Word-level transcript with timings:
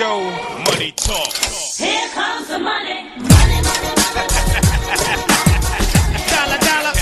go, 0.00 0.24
money 0.64 0.92
talk. 0.96 1.28
Here 1.76 2.08
comes 2.16 2.48
the 2.48 2.58
money. 2.58 3.04
Money, 3.20 3.58
money, 3.68 3.90
money. 4.00 4.24
Dollar, 6.32 6.60
dollar, 6.64 6.94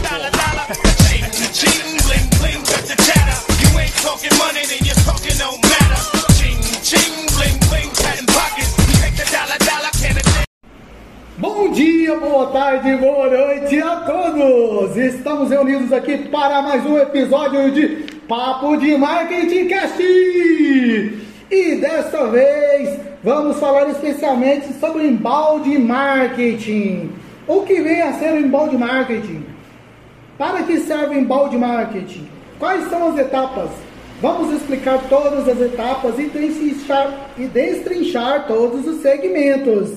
dollar, 0.00 0.32
dollar. 0.40 0.66
Ching, 1.04 1.28
ching, 1.52 2.00
bling, 2.08 2.28
bling, 2.40 2.64
cut 2.64 2.84
the 2.88 2.96
chatter. 3.04 3.36
You 3.60 3.68
ain't 3.76 3.92
talking 4.00 4.32
money, 4.40 4.64
then 4.64 4.80
talking 5.04 5.36
don't 5.36 5.60
matter. 5.68 6.00
Ching, 6.40 6.60
ching, 6.80 7.12
bling, 7.36 7.60
bling, 7.68 7.92
patent 8.00 8.28
pockets. 8.32 8.72
You 8.88 8.96
take 9.04 9.16
the 9.20 9.26
dollar, 9.28 9.60
dollar, 9.60 9.92
can 10.00 10.16
it 10.16 10.26
Bom 11.36 11.72
dia, 11.72 12.16
boa 12.18 12.46
tarde, 12.52 12.96
boa 12.96 13.28
noite 13.28 13.82
a 13.82 13.96
todos! 14.00 14.96
Estamos 14.96 15.50
reunidos 15.50 15.92
aqui 15.92 16.16
para 16.28 16.62
mais 16.62 16.86
um 16.86 16.96
episódio 16.98 17.70
de 17.70 17.86
Papo 18.26 18.76
de 18.76 18.96
Marketing 18.96 19.68
Cast! 19.68 21.19
E 21.50 21.74
desta 21.74 22.26
vez 22.26 23.00
vamos 23.24 23.58
falar 23.58 23.88
especialmente 23.90 24.72
sobre 24.74 25.08
embalde 25.08 25.76
marketing. 25.80 27.10
O 27.48 27.62
que 27.62 27.80
vem 27.80 28.00
a 28.02 28.12
ser 28.12 28.34
o 28.34 28.38
embalde 28.38 28.78
marketing? 28.78 29.44
Para 30.38 30.62
que 30.62 30.78
serve 30.78 31.16
o 31.16 31.18
embalde 31.18 31.58
marketing? 31.58 32.28
Quais 32.56 32.88
são 32.88 33.08
as 33.08 33.18
etapas? 33.18 33.68
Vamos 34.22 34.54
explicar 34.54 35.00
todas 35.08 35.48
as 35.48 35.60
etapas 35.60 36.20
e 36.20 36.26
destrinchar, 36.26 37.30
e 37.36 37.46
destrinchar 37.46 38.46
todos 38.46 38.86
os 38.86 39.02
segmentos. 39.02 39.90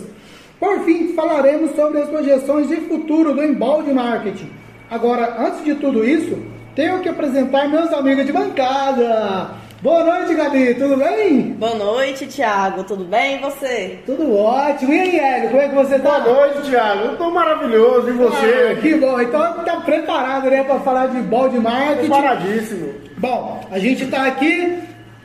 Por 0.59 0.79
fim, 0.85 1.13
falaremos 1.13 1.75
sobre 1.75 2.01
as 2.01 2.09
projeções 2.09 2.67
de 2.67 2.77
futuro 2.77 3.31
do 3.31 3.43
embalde 3.43 3.93
marketing. 3.93 4.49
Agora, 4.89 5.35
antes 5.39 5.63
de 5.63 5.75
tudo 5.75 6.03
isso, 6.03 6.35
tenho 6.75 6.99
que 7.01 7.09
apresentar 7.09 7.69
meus 7.69 7.93
amigos 7.93 8.25
de 8.25 8.31
bancada. 8.31 9.61
Boa 9.83 10.01
noite, 10.01 10.33
Gabi, 10.33 10.75
tudo 10.75 10.95
bem? 10.95 11.41
Boa 11.59 11.75
noite, 11.75 12.25
Thiago. 12.25 12.85
Tudo 12.85 13.03
bem? 13.03 13.35
E 13.35 13.39
você? 13.39 13.99
Tudo 14.05 14.33
ótimo. 14.33 14.93
E 14.93 14.97
aí, 15.01 15.19
Hélio, 15.19 15.49
como 15.49 15.61
é 15.61 15.67
que 15.67 15.75
você 15.75 15.99
tá? 15.99 16.21
Boa 16.21 16.47
noite, 16.47 16.69
Thiago. 16.69 17.01
Eu 17.01 17.17
tô 17.17 17.29
maravilhoso. 17.29 18.07
E 18.07 18.11
Ah, 18.11 18.15
você? 18.15 18.77
que 18.81 18.95
bom. 18.95 19.19
Então 19.19 19.41
tá 19.65 19.81
preparado, 19.81 20.49
né, 20.49 20.63
para 20.63 20.79
falar 20.79 21.07
de 21.07 21.17
embalde 21.17 21.59
marketing. 21.59 22.07
Preparadíssimo. 22.09 22.93
Bom, 23.17 23.59
a 23.69 23.77
gente 23.77 24.05
tá 24.05 24.25
aqui 24.25 24.79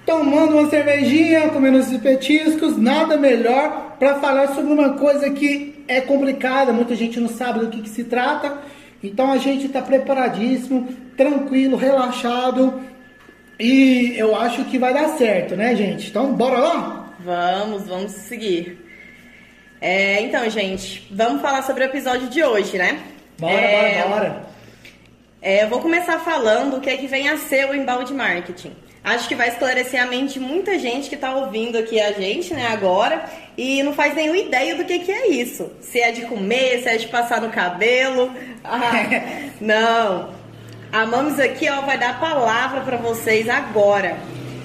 tomando 0.04 0.58
uma 0.58 0.68
cervejinha, 0.68 1.50
comendo 1.50 1.78
esses 1.78 1.96
petiscos, 2.00 2.76
nada 2.76 3.16
melhor 3.16 3.94
para 3.96 4.16
falar 4.16 4.48
sobre 4.56 4.72
uma 4.72 4.94
coisa 4.94 5.30
que 5.30 5.84
é 5.86 6.00
complicada, 6.00 6.72
muita 6.72 6.96
gente 6.96 7.20
não 7.20 7.28
sabe 7.28 7.60
do 7.60 7.68
que, 7.68 7.82
que 7.82 7.88
se 7.88 8.02
trata. 8.02 8.58
Então 9.04 9.30
a 9.30 9.36
gente 9.36 9.66
está 9.66 9.80
preparadíssimo, 9.80 10.88
tranquilo, 11.16 11.76
relaxado 11.76 12.74
e 13.58 14.14
eu 14.16 14.34
acho 14.36 14.64
que 14.66 14.78
vai 14.78 14.92
dar 14.94 15.08
certo, 15.16 15.56
né, 15.56 15.74
gente? 15.74 16.08
Então 16.10 16.32
bora 16.34 16.58
lá? 16.58 17.14
Vamos, 17.20 17.86
vamos 17.88 18.12
seguir. 18.12 18.84
É, 19.80 20.20
então, 20.22 20.48
gente, 20.50 21.06
vamos 21.10 21.40
falar 21.42 21.62
sobre 21.62 21.84
o 21.84 21.86
episódio 21.86 22.28
de 22.28 22.42
hoje, 22.42 22.76
né? 22.78 23.00
Bora, 23.38 23.52
É, 23.52 24.02
bora, 24.02 24.08
bora. 24.08 24.42
é, 25.40 25.62
eu 25.64 25.68
vou 25.68 25.80
começar 25.80 26.18
falando 26.20 26.76
o 26.76 26.80
que 26.80 26.90
é 26.90 26.96
que 26.96 27.06
vem 27.06 27.28
a 27.28 27.36
ser 27.36 27.68
o 27.68 27.74
embalde 27.74 28.12
marketing. 28.12 28.72
Acho 29.04 29.28
que 29.28 29.34
vai 29.36 29.48
esclarecer 29.48 30.02
a 30.02 30.06
mente 30.06 30.34
de 30.34 30.40
muita 30.40 30.78
gente 30.78 31.08
que 31.08 31.14
está 31.14 31.34
ouvindo 31.34 31.78
aqui 31.78 32.00
a 32.00 32.12
gente, 32.12 32.52
né, 32.52 32.66
agora, 32.66 33.24
e 33.56 33.82
não 33.84 33.92
faz 33.94 34.14
nenhuma 34.14 34.36
ideia 34.36 34.74
do 34.74 34.84
que, 34.84 34.98
que 34.98 35.12
é 35.12 35.28
isso. 35.28 35.70
Se 35.80 36.00
é 36.00 36.10
de 36.10 36.22
comer, 36.22 36.82
se 36.82 36.88
é 36.88 36.96
de 36.96 37.06
passar 37.06 37.40
no 37.40 37.48
cabelo. 37.48 38.32
Ah, 38.64 38.80
não. 39.60 40.37
A 40.92 41.04
Mames 41.06 41.38
aqui, 41.38 41.68
ó, 41.68 41.82
vai 41.82 41.98
dar 41.98 42.10
a 42.10 42.14
palavra 42.14 42.80
para 42.80 42.96
vocês 42.96 43.48
agora. 43.48 44.16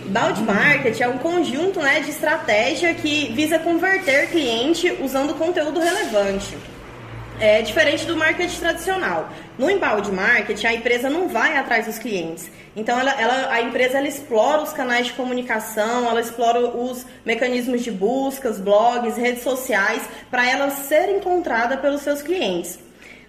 Balde 0.06 0.42
Marketing 0.44 1.04
é 1.04 1.08
um 1.08 1.18
conjunto 1.18 1.80
né, 1.82 2.00
de 2.02 2.10
estratégia 2.12 2.94
que 2.94 3.32
visa 3.34 3.58
converter 3.60 4.30
cliente 4.30 4.98
usando 5.02 5.34
conteúdo 5.36 5.80
relevante. 5.80 6.58
É 7.40 7.62
diferente 7.62 8.06
do 8.06 8.16
marketing 8.16 8.60
tradicional. 8.60 9.30
No 9.58 9.70
embalde 9.70 10.12
marketing, 10.12 10.68
a 10.68 10.74
empresa 10.74 11.10
não 11.10 11.28
vai 11.28 11.58
atrás 11.58 11.86
dos 11.88 11.98
clientes. 11.98 12.50
Então, 12.76 13.00
ela, 13.00 13.12
ela- 13.20 13.52
a 13.52 13.62
empresa 13.62 13.98
ela 13.98 14.08
explora 14.08 14.62
os 14.62 14.72
canais 14.72 15.08
de 15.08 15.14
comunicação, 15.14 16.08
ela 16.10 16.22
explora 16.22 16.60
os 16.60 17.06
mecanismos 17.26 17.82
de 17.84 17.92
buscas, 17.92 18.60
blogs, 18.60 19.18
redes 19.18 19.44
sociais, 19.44 20.04
para 20.30 20.48
ela 20.50 20.70
ser 20.70 21.10
encontrada 21.10 21.78
pelos 21.78 22.02
seus 22.02 22.22
clientes. 22.22 22.78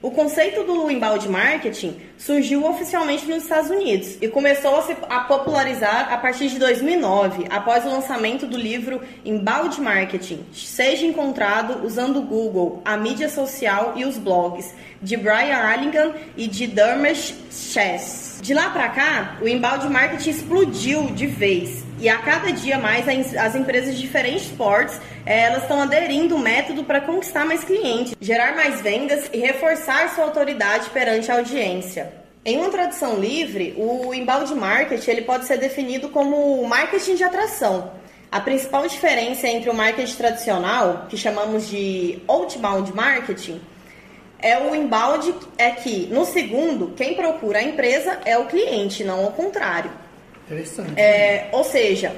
O 0.05 0.11
conceito 0.11 0.65
do 0.65 0.91
embalde 0.91 1.31
marketing 1.31 1.97
surgiu 2.19 2.67
oficialmente 2.67 3.25
nos 3.27 3.45
Estados 3.45 3.71
Unidos 3.71 4.19
e 4.21 4.29
começou 4.29 4.77
a 4.77 4.83
se 4.83 4.95
a 5.09 5.21
popularizar 5.21 6.13
a 6.13 6.19
partir 6.19 6.51
de 6.51 6.59
2009, 6.59 7.47
após 7.49 7.87
o 7.87 7.89
lançamento 7.89 8.47
do 8.47 8.59
livro 8.59 9.01
Embalde 9.25 9.81
Marketing, 9.81 10.45
seja 10.53 11.07
encontrado 11.07 11.87
usando 11.87 12.19
o 12.19 12.23
Google, 12.23 12.83
a 12.85 12.99
mídia 12.99 13.31
social 13.31 13.95
e 13.97 14.05
os 14.05 14.19
blogs, 14.19 14.75
de 15.01 15.17
Brian 15.17 15.57
Allingham 15.57 16.13
e 16.37 16.47
de 16.49 16.67
Dermot 16.67 17.35
Chess. 17.51 18.41
De 18.43 18.53
lá 18.53 18.69
para 18.69 18.91
cá, 18.91 19.39
o 19.41 19.49
embalde 19.49 19.89
marketing 19.89 20.29
explodiu 20.29 21.07
de 21.13 21.27
vez 21.27 21.83
e 21.99 22.09
a 22.09 22.19
cada 22.19 22.53
dia 22.53 22.79
mais 22.79 23.09
as 23.09 23.35
as 23.37 23.55
empresas 23.55 23.95
de 23.95 24.01
diferentes 24.01 24.49
portes 24.49 25.01
eh, 25.25 25.45
elas 25.45 25.63
estão 25.63 25.81
aderindo 25.81 26.35
o 26.35 26.39
método 26.39 26.85
para 26.85 27.01
conquistar 27.01 27.45
mais 27.45 27.63
clientes, 27.63 28.15
gerar 28.21 28.55
mais 28.57 28.81
vendas 28.81 29.29
e 29.33 29.39
reforçar 29.39 30.15
sua 30.15 30.25
autoridade 30.25 30.91
perante 30.91 31.31
a 31.31 31.37
audiência. 31.37 32.13
Em 32.45 32.59
uma 32.59 32.69
tradução 32.69 33.19
livre, 33.19 33.75
o 33.77 34.13
embalde 34.13 34.55
marketing 34.55 35.11
ele 35.11 35.23
pode 35.23 35.47
ser 35.47 35.57
definido 35.57 36.11
como 36.11 36.63
marketing 36.67 37.15
de 37.15 37.25
atração. 37.25 37.93
A 38.31 38.41
principal 38.41 38.87
diferença 38.87 39.49
entre 39.49 39.71
o 39.71 39.75
marketing 39.75 40.17
tradicional, 40.17 41.07
que 41.09 41.17
chamamos 41.17 41.69
de 41.69 42.19
outbound 42.27 42.95
marketing, 42.95 43.61
é 44.39 44.59
o 44.59 44.75
embalde 44.75 45.35
é 45.57 45.71
que 45.71 46.07
no 46.09 46.27
segundo 46.27 46.93
quem 46.95 47.15
procura 47.15 47.61
a 47.61 47.63
empresa 47.63 48.19
é 48.27 48.37
o 48.37 48.45
cliente, 48.45 49.05
não 49.05 49.25
ao 49.25 49.33
contrário. 49.33 49.91
Interessante. 50.47 50.93
É, 50.97 51.49
ou 51.53 51.65
seja, 51.65 52.13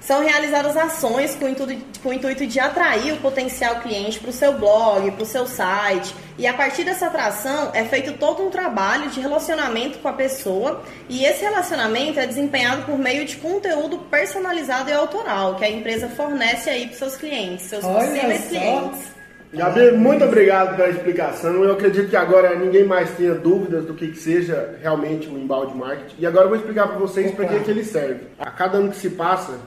são 0.00 0.22
realizadas 0.22 0.76
ações 0.76 1.34
com 1.34 1.44
o 1.44 1.48
intuito, 1.48 2.00
com 2.02 2.08
o 2.08 2.12
intuito 2.12 2.46
de 2.46 2.58
atrair 2.58 3.12
o 3.12 3.16
potencial 3.18 3.80
cliente 3.80 4.18
para 4.18 4.30
o 4.30 4.32
seu 4.32 4.54
blog, 4.54 5.10
para 5.10 5.22
o 5.22 5.26
seu 5.26 5.46
site. 5.46 6.14
E 6.38 6.46
a 6.46 6.54
partir 6.54 6.84
dessa 6.84 7.06
atração 7.06 7.70
é 7.74 7.84
feito 7.84 8.14
todo 8.14 8.42
um 8.42 8.50
trabalho 8.50 9.10
de 9.10 9.20
relacionamento 9.20 9.98
com 9.98 10.08
a 10.08 10.12
pessoa. 10.12 10.82
E 11.08 11.24
esse 11.24 11.42
relacionamento 11.42 12.18
é 12.18 12.26
desempenhado 12.26 12.86
por 12.86 12.98
meio 12.98 13.26
de 13.26 13.36
conteúdo 13.36 13.98
personalizado 14.10 14.88
e 14.88 14.92
autoral 14.92 15.56
que 15.56 15.64
a 15.64 15.70
empresa 15.70 16.08
fornece 16.08 16.70
aí 16.70 16.86
para 16.86 16.96
seus 16.96 17.16
clientes, 17.16 17.66
seus 17.66 17.84
Olha 17.84 18.06
possíveis 18.06 18.42
só. 18.42 18.48
clientes. 18.48 19.19
Gabi, 19.52 19.90
muito 19.92 20.24
obrigado 20.24 20.76
pela 20.76 20.90
explicação. 20.90 21.64
Eu 21.64 21.72
acredito 21.72 22.08
que 22.08 22.14
agora 22.14 22.54
ninguém 22.54 22.84
mais 22.84 23.10
tenha 23.16 23.34
dúvidas 23.34 23.84
do 23.84 23.94
que, 23.94 24.06
que 24.06 24.16
seja 24.16 24.78
realmente 24.80 25.28
o 25.28 25.36
embalde 25.36 25.76
marketing. 25.76 26.14
E 26.20 26.26
agora 26.26 26.44
eu 26.44 26.50
vou 26.50 26.56
explicar 26.56 26.86
para 26.86 26.98
vocês 26.98 27.34
para 27.34 27.46
que, 27.46 27.58
que 27.58 27.70
ele 27.70 27.82
serve. 27.82 28.28
A 28.38 28.48
cada 28.48 28.78
ano 28.78 28.90
que 28.90 28.96
se 28.96 29.10
passa, 29.10 29.58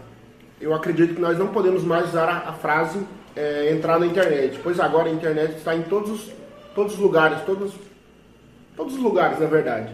eu 0.62 0.74
acredito 0.74 1.16
que 1.16 1.22
nós 1.22 1.38
não 1.38 1.48
podemos 1.48 1.84
mais 1.84 2.06
usar 2.06 2.30
a, 2.30 2.50
a 2.50 2.54
frase 2.54 2.98
é, 3.36 3.74
entrar 3.74 4.00
na 4.00 4.06
internet, 4.06 4.58
pois 4.64 4.80
agora 4.80 5.10
a 5.10 5.12
internet 5.12 5.58
está 5.58 5.76
em 5.76 5.82
todos 5.82 6.12
os, 6.12 6.32
todos 6.74 6.94
os 6.94 7.00
lugares, 7.00 7.40
todos, 7.46 7.74
todos 8.78 8.94
os 8.94 9.00
lugares, 9.02 9.38
na 9.38 9.48
verdade. 9.48 9.94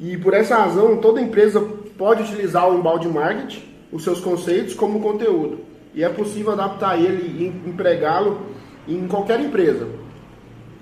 E 0.00 0.16
por 0.16 0.34
essa 0.34 0.56
razão, 0.56 0.96
toda 0.96 1.20
empresa 1.20 1.64
pode 1.96 2.24
utilizar 2.24 2.68
o 2.68 2.76
embalde 2.76 3.06
marketing, 3.06 3.62
os 3.92 4.02
seus 4.02 4.20
conceitos, 4.20 4.74
como 4.74 5.00
conteúdo. 5.00 5.60
E 5.94 6.02
é 6.02 6.08
possível 6.08 6.52
adaptar 6.52 7.00
ele 7.00 7.22
e 7.24 7.70
empregá-lo 7.70 8.55
em 8.86 9.06
qualquer 9.08 9.40
empresa, 9.40 9.88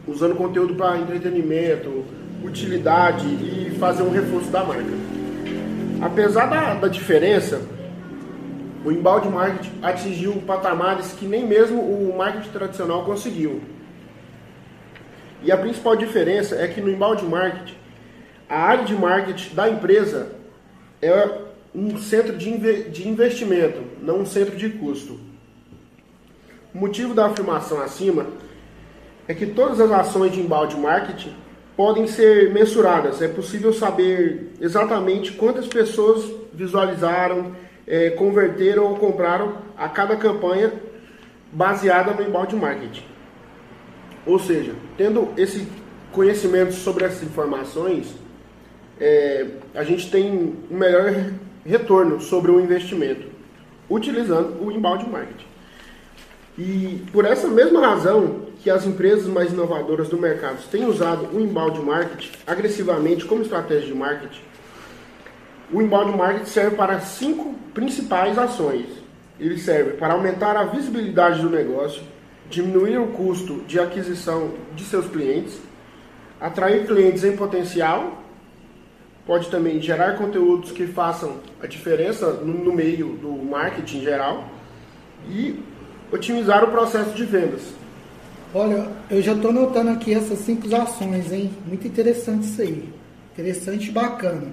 usando 0.06 0.34
conteúdo 0.34 0.74
para 0.74 0.98
entretenimento, 0.98 2.04
utilidade 2.42 3.26
e 3.26 3.76
fazer 3.78 4.02
um 4.02 4.10
reforço 4.10 4.50
da 4.50 4.62
marca. 4.62 4.92
Apesar 6.00 6.46
da, 6.46 6.74
da 6.74 6.88
diferença, 6.88 7.62
o 8.84 8.92
embalde 8.92 9.28
marketing 9.28 9.72
atingiu 9.82 10.42
patamares 10.46 11.12
que 11.12 11.24
nem 11.24 11.46
mesmo 11.46 11.80
o 11.80 12.14
marketing 12.16 12.50
tradicional 12.50 13.04
conseguiu. 13.04 13.62
E 15.42 15.50
a 15.50 15.56
principal 15.56 15.96
diferença 15.96 16.56
é 16.56 16.68
que 16.68 16.80
no 16.80 16.90
embalde 16.90 17.24
marketing, 17.24 17.74
a 18.48 18.58
área 18.58 18.84
de 18.84 18.94
marketing 18.94 19.54
da 19.54 19.70
empresa 19.70 20.32
é 21.00 21.38
um 21.74 21.98
centro 21.98 22.36
de, 22.36 22.90
de 22.90 23.08
investimento, 23.08 23.82
não 24.00 24.20
um 24.20 24.26
centro 24.26 24.56
de 24.56 24.68
custo. 24.70 25.18
O 26.74 26.78
motivo 26.78 27.14
da 27.14 27.26
afirmação 27.26 27.80
acima 27.80 28.26
é 29.28 29.34
que 29.34 29.46
todas 29.46 29.80
as 29.80 29.92
ações 29.92 30.32
de 30.32 30.40
embalde 30.40 30.76
marketing 30.76 31.32
podem 31.76 32.08
ser 32.08 32.52
mensuradas. 32.52 33.22
É 33.22 33.28
possível 33.28 33.72
saber 33.72 34.52
exatamente 34.60 35.32
quantas 35.32 35.68
pessoas 35.68 36.28
visualizaram, 36.52 37.52
eh, 37.86 38.10
converteram 38.10 38.86
ou 38.86 38.96
compraram 38.96 39.58
a 39.78 39.88
cada 39.88 40.16
campanha 40.16 40.72
baseada 41.52 42.12
no 42.12 42.28
embalde 42.28 42.56
marketing. 42.56 43.04
Ou 44.26 44.40
seja, 44.40 44.74
tendo 44.98 45.28
esse 45.36 45.68
conhecimento 46.10 46.72
sobre 46.72 47.04
essas 47.04 47.22
informações, 47.22 48.16
eh, 49.00 49.46
a 49.76 49.84
gente 49.84 50.10
tem 50.10 50.56
um 50.68 50.76
melhor 50.76 51.12
retorno 51.64 52.20
sobre 52.20 52.50
o 52.50 52.60
investimento. 52.60 53.32
utilizando 53.86 54.64
o 54.64 54.72
inbound 54.72 55.06
marketing. 55.10 55.53
E 56.56 57.02
por 57.12 57.24
essa 57.24 57.48
mesma 57.48 57.80
razão 57.80 58.42
que 58.62 58.70
as 58.70 58.86
empresas 58.86 59.26
mais 59.26 59.52
inovadoras 59.52 60.08
do 60.08 60.16
mercado 60.16 60.62
têm 60.70 60.86
usado 60.86 61.28
o 61.36 61.40
inbound 61.40 61.80
marketing 61.80 62.30
agressivamente 62.46 63.24
como 63.24 63.42
estratégia 63.42 63.88
de 63.88 63.94
marketing, 63.94 64.40
o 65.72 65.82
inbound 65.82 66.16
marketing 66.16 66.46
serve 66.46 66.76
para 66.76 67.00
cinco 67.00 67.54
principais 67.72 68.38
ações. 68.38 68.86
Ele 69.40 69.58
serve 69.58 69.94
para 69.94 70.14
aumentar 70.14 70.56
a 70.56 70.64
visibilidade 70.64 71.42
do 71.42 71.50
negócio, 71.50 72.02
diminuir 72.48 72.98
o 72.98 73.08
custo 73.08 73.62
de 73.66 73.80
aquisição 73.80 74.52
de 74.76 74.84
seus 74.84 75.06
clientes, 75.06 75.58
atrair 76.40 76.86
clientes 76.86 77.24
em 77.24 77.36
potencial, 77.36 78.22
pode 79.26 79.48
também 79.50 79.80
gerar 79.80 80.16
conteúdos 80.16 80.70
que 80.70 80.86
façam 80.86 81.40
a 81.60 81.66
diferença 81.66 82.30
no, 82.32 82.72
meio 82.72 83.16
do 83.16 83.32
marketing 83.32 84.02
geral 84.02 84.48
e 85.28 85.58
otimizar 86.14 86.62
o 86.62 86.68
processo 86.68 87.10
de 87.10 87.24
vendas. 87.24 87.60
Olha, 88.54 88.86
eu 89.10 89.20
já 89.20 89.32
estou 89.32 89.52
notando 89.52 89.90
aqui 89.90 90.14
essas 90.14 90.38
cinco 90.38 90.72
ações, 90.74 91.32
hein? 91.32 91.50
Muito 91.66 91.86
interessante 91.86 92.44
isso 92.44 92.62
aí. 92.62 92.88
Interessante 93.32 93.88
e 93.88 93.92
bacana. 93.92 94.46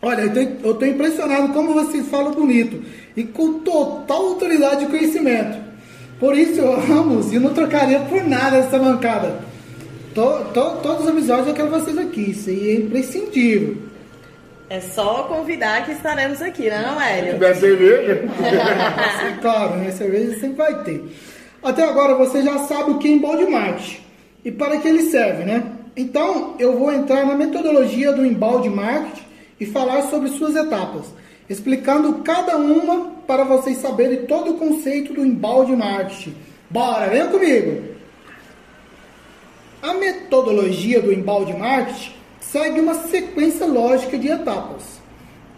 Olha, 0.00 0.22
eu 0.22 0.72
estou 0.72 0.86
impressionado 0.86 1.52
como 1.52 1.74
você 1.74 2.02
fala 2.02 2.30
bonito 2.30 2.82
e 3.14 3.24
com 3.24 3.60
total 3.60 4.28
autoridade 4.28 4.84
e 4.84 4.88
conhecimento. 4.88 5.58
Por 6.18 6.36
isso 6.36 6.60
eu 6.60 6.72
amo 6.72 7.20
e 7.30 7.38
não 7.38 7.52
trocaria 7.52 8.00
por 8.00 8.24
nada 8.24 8.56
essa 8.56 8.78
bancada. 8.78 9.40
To, 10.14 10.44
to, 10.54 10.80
todos 10.82 11.04
os 11.04 11.10
episódios 11.10 11.48
eu 11.48 11.54
quero 11.54 11.68
vocês 11.68 11.98
aqui, 11.98 12.30
isso 12.30 12.48
aí 12.48 12.70
é 12.70 12.74
imprescindível. 12.76 13.76
É 14.70 14.80
só 14.80 15.22
convidar 15.24 15.84
que 15.86 15.92
estaremos 15.92 16.42
aqui, 16.42 16.68
né, 16.68 16.82
não, 16.86 16.98
Se 16.98 17.06
Hélio? 17.06 17.32
tiver 17.34 17.54
cerveja, 17.54 18.22
Sim, 19.18 19.40
claro, 19.40 19.76
né? 19.76 19.90
Cerveja 19.92 20.38
sempre 20.38 20.56
vai 20.56 20.82
ter. 20.84 21.04
Até 21.62 21.84
agora 21.84 22.14
você 22.14 22.42
já 22.42 22.58
sabe 22.58 22.90
o 22.90 22.98
que 22.98 23.08
é 23.08 23.12
inbound 23.12 23.46
marketing 23.50 24.00
e 24.44 24.52
para 24.52 24.76
que 24.76 24.86
ele 24.86 25.02
serve, 25.10 25.44
né? 25.44 25.64
Então 25.96 26.54
eu 26.58 26.78
vou 26.78 26.92
entrar 26.92 27.24
na 27.24 27.34
metodologia 27.34 28.12
do 28.12 28.24
inbound 28.24 28.68
marketing 28.68 29.22
e 29.58 29.66
falar 29.66 30.02
sobre 30.02 30.28
suas 30.28 30.54
etapas, 30.54 31.06
explicando 31.48 32.16
cada 32.22 32.56
uma 32.56 33.10
para 33.26 33.44
vocês 33.44 33.78
saberem 33.78 34.26
todo 34.26 34.52
o 34.52 34.58
conceito 34.58 35.14
do 35.14 35.24
inbound 35.24 35.74
marketing. 35.74 36.34
Bora, 36.70 37.08
venha 37.08 37.26
comigo! 37.28 37.84
A 39.82 39.94
metodologia 39.94 41.00
do 41.00 41.12
inbound 41.12 41.56
marketing 41.56 42.17
segue 42.50 42.80
uma 42.80 42.94
sequência 42.94 43.66
lógica 43.66 44.18
de 44.18 44.28
etapas. 44.28 44.98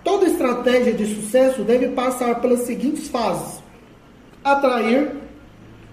Toda 0.02 0.26
estratégia 0.26 0.92
de 0.92 1.06
sucesso 1.14 1.62
deve 1.62 1.88
passar 1.88 2.40
pelas 2.40 2.60
seguintes 2.60 3.08
fases: 3.08 3.62
atrair, 4.42 5.12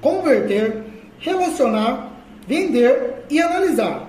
converter, 0.02 0.84
relacionar, 1.20 2.12
vender 2.48 3.26
e 3.30 3.40
analisar. 3.40 4.08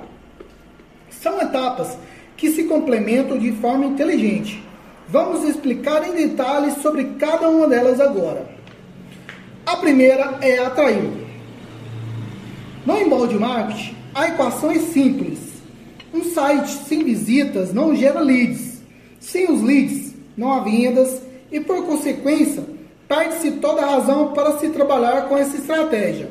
São 1.10 1.40
etapas 1.40 1.98
que 2.36 2.50
se 2.50 2.64
complementam 2.64 3.38
de 3.38 3.52
forma 3.52 3.86
inteligente. 3.86 4.62
Vamos 5.08 5.42
explicar 5.48 6.06
em 6.06 6.12
detalhes 6.12 6.74
sobre 6.74 7.04
cada 7.18 7.48
uma 7.48 7.66
delas 7.66 7.98
agora. 7.98 8.46
A 9.66 9.76
primeira 9.76 10.38
é 10.40 10.58
atrair. 10.58 11.10
No 12.86 12.98
inbound 13.00 13.34
marketing, 13.34 13.96
a 14.14 14.28
equação 14.28 14.70
é 14.70 14.78
simples. 14.78 15.47
Um 16.18 16.24
site 16.24 16.68
sem 16.88 17.04
visitas 17.04 17.72
não 17.72 17.94
gera 17.94 18.18
leads. 18.18 18.80
Sem 19.20 19.48
os 19.52 19.62
leads, 19.62 20.14
não 20.36 20.52
há 20.52 20.58
vendas 20.58 21.22
e, 21.52 21.60
por 21.60 21.86
consequência, 21.86 22.64
perde-se 23.06 23.52
toda 23.52 23.82
a 23.82 23.90
razão 23.94 24.32
para 24.32 24.58
se 24.58 24.68
trabalhar 24.70 25.28
com 25.28 25.38
essa 25.38 25.56
estratégia. 25.56 26.28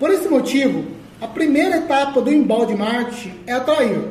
Por 0.00 0.10
esse 0.10 0.28
motivo, 0.28 0.84
a 1.20 1.28
primeira 1.28 1.76
etapa 1.76 2.20
do 2.20 2.32
inbound 2.32 2.74
marketing 2.74 3.34
é 3.46 3.52
atrair. 3.52 4.02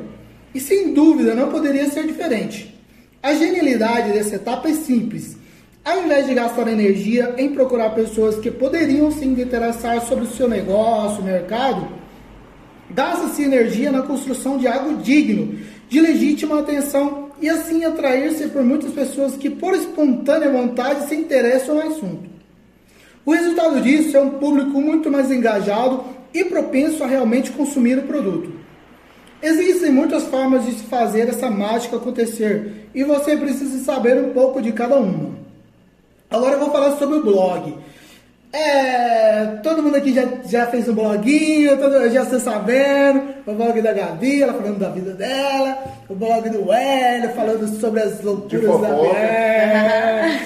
E 0.55 0.59
sem 0.61 0.93
dúvida 0.93 1.35
não 1.35 1.49
poderia 1.49 1.89
ser 1.89 2.07
diferente. 2.07 2.73
A 3.21 3.33
genialidade 3.33 4.13
dessa 4.13 4.35
etapa 4.35 4.69
é 4.69 4.73
simples. 4.73 5.35
Ao 5.83 6.01
invés 6.01 6.27
de 6.27 6.33
gastar 6.33 6.69
energia 6.69 7.35
em 7.37 7.49
procurar 7.49 7.89
pessoas 7.89 8.37
que 8.37 8.49
poderiam 8.49 9.11
se 9.11 9.25
interessar 9.25 9.99
sobre 9.99 10.23
o 10.23 10.31
seu 10.31 10.47
negócio, 10.47 11.21
mercado, 11.21 11.98
gasta-se 12.91 13.43
energia 13.43 13.91
na 13.91 14.01
construção 14.01 14.57
de 14.57 14.67
algo 14.67 15.01
digno, 15.01 15.57
de 15.87 15.99
legítima 15.99 16.59
atenção 16.59 17.29
e 17.41 17.49
assim 17.49 17.85
atrair-se 17.85 18.47
por 18.49 18.63
muitas 18.63 18.91
pessoas 18.91 19.35
que, 19.35 19.49
por 19.49 19.73
espontânea 19.73 20.51
vontade, 20.51 21.07
se 21.07 21.15
interessam 21.15 21.75
no 21.75 21.81
assunto. 21.81 22.29
O 23.25 23.31
resultado 23.31 23.81
disso 23.81 24.17
é 24.17 24.21
um 24.21 24.31
público 24.31 24.81
muito 24.81 25.11
mais 25.11 25.31
engajado 25.31 26.03
e 26.33 26.43
propenso 26.45 27.03
a 27.03 27.07
realmente 27.07 27.51
consumir 27.51 27.97
o 27.97 28.03
produto. 28.03 28.51
Existem 29.41 29.91
muitas 29.91 30.23
formas 30.23 30.65
de 30.65 30.73
se 30.73 30.83
fazer 30.83 31.29
essa 31.29 31.49
mágica 31.49 31.95
acontecer 31.95 32.89
e 32.93 33.03
você 33.03 33.37
precisa 33.37 33.83
saber 33.83 34.21
um 34.21 34.31
pouco 34.31 34.61
de 34.61 34.71
cada 34.71 34.97
uma. 34.97 35.37
Agora 36.29 36.55
eu 36.55 36.59
vou 36.59 36.71
falar 36.71 36.97
sobre 36.97 37.17
o 37.17 37.23
blog. 37.23 37.73
É, 38.51 39.45
todo 39.61 39.83
mundo 39.83 39.95
aqui 39.95 40.11
já, 40.11 40.27
já 40.45 40.67
fez 40.67 40.89
um 40.89 40.95
bloguinho, 40.95 41.77
todo, 41.77 42.09
já 42.09 42.23
está 42.23 42.39
sabendo. 42.39 43.35
O 43.45 43.53
blog 43.53 43.79
da 43.81 43.93
Gabi, 43.93 44.41
ela 44.41 44.53
falando 44.53 44.79
da 44.79 44.89
vida 44.89 45.13
dela. 45.13 45.83
O 46.09 46.15
blog 46.15 46.49
do 46.49 46.71
Hélio, 46.73 47.29
falando 47.31 47.67
sobre 47.79 48.01
as 48.01 48.21
loucuras 48.23 48.81
da 48.81 48.89
é. 49.17 50.39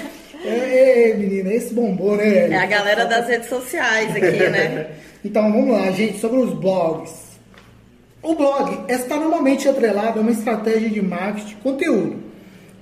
Ei, 0.44 1.14
menina, 1.14 1.54
esse 1.54 1.72
bombou, 1.72 2.16
né? 2.16 2.28
Hélio? 2.28 2.54
É 2.54 2.58
a 2.58 2.66
galera 2.66 3.06
das 3.06 3.26
redes 3.26 3.48
sociais 3.48 4.10
aqui, 4.10 4.48
né? 4.50 4.86
Então 5.24 5.50
vamos 5.50 5.70
lá, 5.70 5.90
gente, 5.90 6.20
sobre 6.20 6.38
os 6.38 6.52
blogs. 6.52 7.10
O 8.22 8.34
blog 8.34 8.92
está 8.92 9.16
normalmente 9.16 9.66
atrelado 9.66 10.18
a 10.18 10.22
uma 10.22 10.30
estratégia 10.30 10.90
de 10.90 11.00
marketing 11.00 11.46
de 11.46 11.54
conteúdo, 11.56 12.22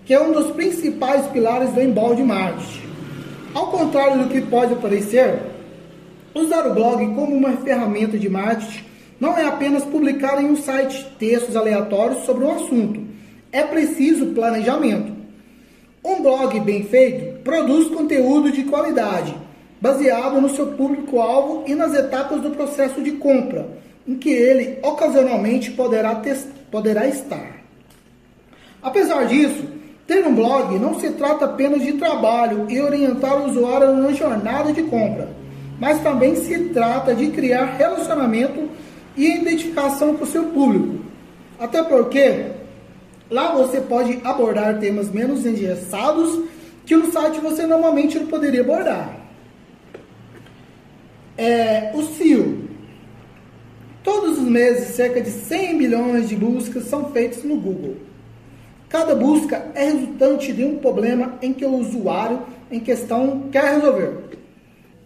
que 0.05 0.13
é 0.13 0.21
um 0.21 0.33
dos 0.33 0.51
principais 0.51 1.25
pilares 1.29 1.71
do 1.71 1.81
inbound 1.81 2.21
marketing. 2.21 2.92
Ao 3.55 3.67
contrário 3.67 4.23
do 4.23 4.31
que 4.31 4.41
pode 4.41 4.75
parecer, 4.77 5.41
usar 6.35 6.67
o 6.67 6.75
blog 6.75 7.07
como 7.15 7.37
uma 7.37 7.53
ferramenta 7.59 8.19
de 8.19 8.29
marketing 8.29 8.85
não 9.21 9.37
é 9.37 9.45
apenas 9.45 9.85
publicar 9.85 10.43
em 10.43 10.47
um 10.47 10.57
site 10.57 11.07
textos 11.19 11.55
aleatórios 11.55 12.25
sobre 12.25 12.45
um 12.45 12.55
assunto. 12.55 13.03
É 13.53 13.63
preciso 13.63 14.27
planejamento. 14.27 15.13
Um 16.03 16.23
blog 16.23 16.59
bem 16.61 16.85
feito 16.85 17.43
produz 17.43 17.89
conteúdo 17.89 18.51
de 18.51 18.65
qualidade, 18.65 19.35
baseado 19.81 20.41
no 20.41 20.49
seu 20.49 20.69
público-alvo 20.69 21.65
e 21.67 21.75
nas 21.75 21.95
etapas 21.95 22.41
do 22.41 22.51
processo 22.51 23.03
de 23.03 23.13
compra, 23.13 23.69
em 24.09 24.17
que 24.17 24.31
ele 24.31 24.79
ocasionalmente 24.83 25.71
poderá, 25.73 26.21
poderá 26.71 27.07
estar. 27.07 27.63
Apesar 28.83 29.27
disso, 29.27 29.63
ter 30.07 30.27
um 30.27 30.35
blog 30.35 30.79
não 30.79 30.99
se 30.99 31.11
trata 31.11 31.45
apenas 31.45 31.83
de 31.83 31.93
trabalho 31.93 32.67
e 32.69 32.81
orientar 32.81 33.41
o 33.41 33.51
usuário 33.51 33.95
na 33.97 34.13
jornada 34.13 34.73
de 34.73 34.83
compra, 34.83 35.29
mas 35.79 36.01
também 36.03 36.37
se 36.37 36.59
trata 36.71 37.15
de 37.15 37.29
criar 37.29 37.77
relacionamento 37.77 38.69
e 39.17 39.37
identificação 39.37 40.17
com 40.17 40.25
o 40.25 40.27
seu 40.27 40.45
público. 40.45 41.05
Até 41.59 41.83
porque 41.83 42.47
lá 43.31 43.53
você 43.53 43.81
pode 43.81 44.21
abordar 44.25 44.79
temas 44.79 45.11
menos 45.11 45.47
engessados 45.47 46.41
que 46.85 46.97
no 46.97 47.11
site 47.13 47.41
você 47.41 47.67
normalmente 47.67 48.19
não 48.19 48.27
poderia 48.27 48.63
abordar. 48.63 49.17
É, 51.39 51.93
o 51.95 52.03
SEO. 52.03 52.63
Todos 54.03 54.39
os 54.39 54.45
meses, 54.45 54.97
cerca 54.97 55.21
de 55.21 55.31
100 55.31 55.75
milhões 55.75 56.29
de 56.29 56.35
buscas 56.35 56.85
são 56.85 57.13
feitas 57.13 57.45
no 57.45 57.57
Google. 57.57 57.97
Cada 58.93 59.15
busca 59.15 59.71
é 59.75 59.85
resultante 59.85 60.53
de 60.53 60.63
um 60.63 60.77
problema 60.77 61.39
em 61.41 61.55
que 61.55 61.65
o 61.65 61.77
usuário 61.77 62.43
em 62.71 62.79
questão 62.79 63.49
quer 63.51 63.77
resolver. 63.77 64.39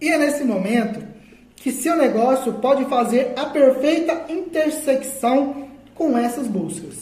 E 0.01 0.09
é 0.09 0.19
nesse 0.19 0.43
momento 0.43 1.07
que 1.55 1.71
seu 1.71 1.97
negócio 1.97 2.55
pode 2.55 2.85
fazer 2.87 3.33
a 3.37 3.45
perfeita 3.47 4.25
intersecção 4.29 5.69
com 5.95 6.19
essas 6.19 6.49
buscas. 6.49 6.97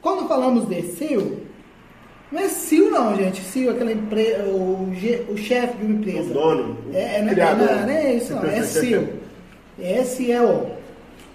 Quando 0.00 0.28
falamos 0.28 0.68
de 0.68 0.80
SEO, 0.92 1.40
não 2.30 2.40
é 2.40 2.48
SEO 2.48 2.90
não, 2.92 3.16
gente. 3.16 3.40
SEO 3.40 3.70
é 3.70 3.74
aquela 3.74 3.92
empresa, 3.92 4.44
o, 4.44 4.92
o 5.28 5.36
chefe 5.36 5.76
de 5.78 5.86
uma 5.86 5.94
empresa. 5.96 6.30
O 6.30 6.34
dono, 6.34 6.78
o 6.88 6.96
É, 6.96 7.16
é, 7.16 7.22
não, 7.22 7.32
é, 7.32 7.54
não, 7.56 7.90
é 7.90 8.14
isso 8.14 8.32
não, 8.32 8.44
é 8.44 8.62
SEO. 8.62 9.08
SEO. 10.04 10.70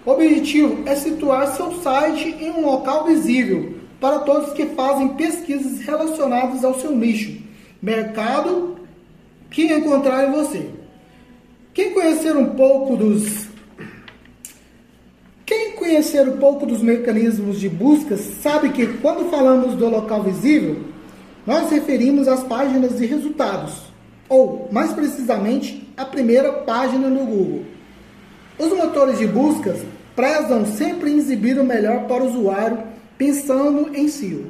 O 0.06 0.10
objetivo 0.10 0.88
é 0.88 0.96
situar 0.96 1.46
seu 1.48 1.72
site 1.82 2.34
em 2.40 2.50
um 2.52 2.64
local 2.64 3.04
visível 3.04 3.79
para 4.00 4.20
todos 4.20 4.52
que 4.52 4.66
fazem 4.66 5.08
pesquisas 5.10 5.80
relacionadas 5.80 6.64
ao 6.64 6.80
seu 6.80 6.92
nicho, 6.92 7.40
mercado 7.82 8.76
que 9.50 9.72
encontrar 9.72 10.28
em 10.28 10.32
você. 10.32 10.70
Quem 11.74 11.92
conhecer 11.92 12.36
um 12.36 12.50
pouco 12.54 12.96
dos 12.96 13.48
quem 15.44 15.72
conhecer 15.72 16.28
um 16.28 16.36
pouco 16.36 16.64
dos 16.64 16.80
mecanismos 16.80 17.58
de 17.58 17.68
busca 17.68 18.16
sabe 18.16 18.68
que 18.68 18.86
quando 18.98 19.30
falamos 19.30 19.74
do 19.74 19.88
local 19.88 20.22
visível, 20.22 20.84
Nós 21.46 21.70
referimos 21.70 22.28
às 22.28 22.42
páginas 22.42 22.98
de 22.98 23.06
resultados, 23.06 23.72
ou, 24.28 24.68
mais 24.70 24.92
precisamente, 24.92 25.88
a 25.96 26.04
primeira 26.04 26.52
página 26.52 27.08
no 27.08 27.24
Google. 27.24 27.64
Os 28.58 28.72
motores 28.72 29.18
de 29.18 29.26
buscas 29.26 29.80
prezam 30.14 30.66
sempre 30.66 31.10
em 31.10 31.18
exibir 31.18 31.58
o 31.58 31.64
melhor 31.64 32.06
para 32.06 32.22
o 32.22 32.28
usuário, 32.28 32.78
pensando 33.20 33.94
em 33.94 34.08
SEO. 34.08 34.46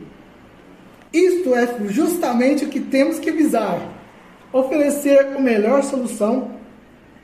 Isto 1.13 1.57
é 1.57 1.67
justamente 1.89 2.65
o 2.65 2.69
que 2.69 2.79
temos 2.79 3.19
que 3.19 3.33
visar: 3.33 3.81
oferecer 4.53 5.19
a 5.37 5.41
melhor 5.41 5.83
solução 5.83 6.53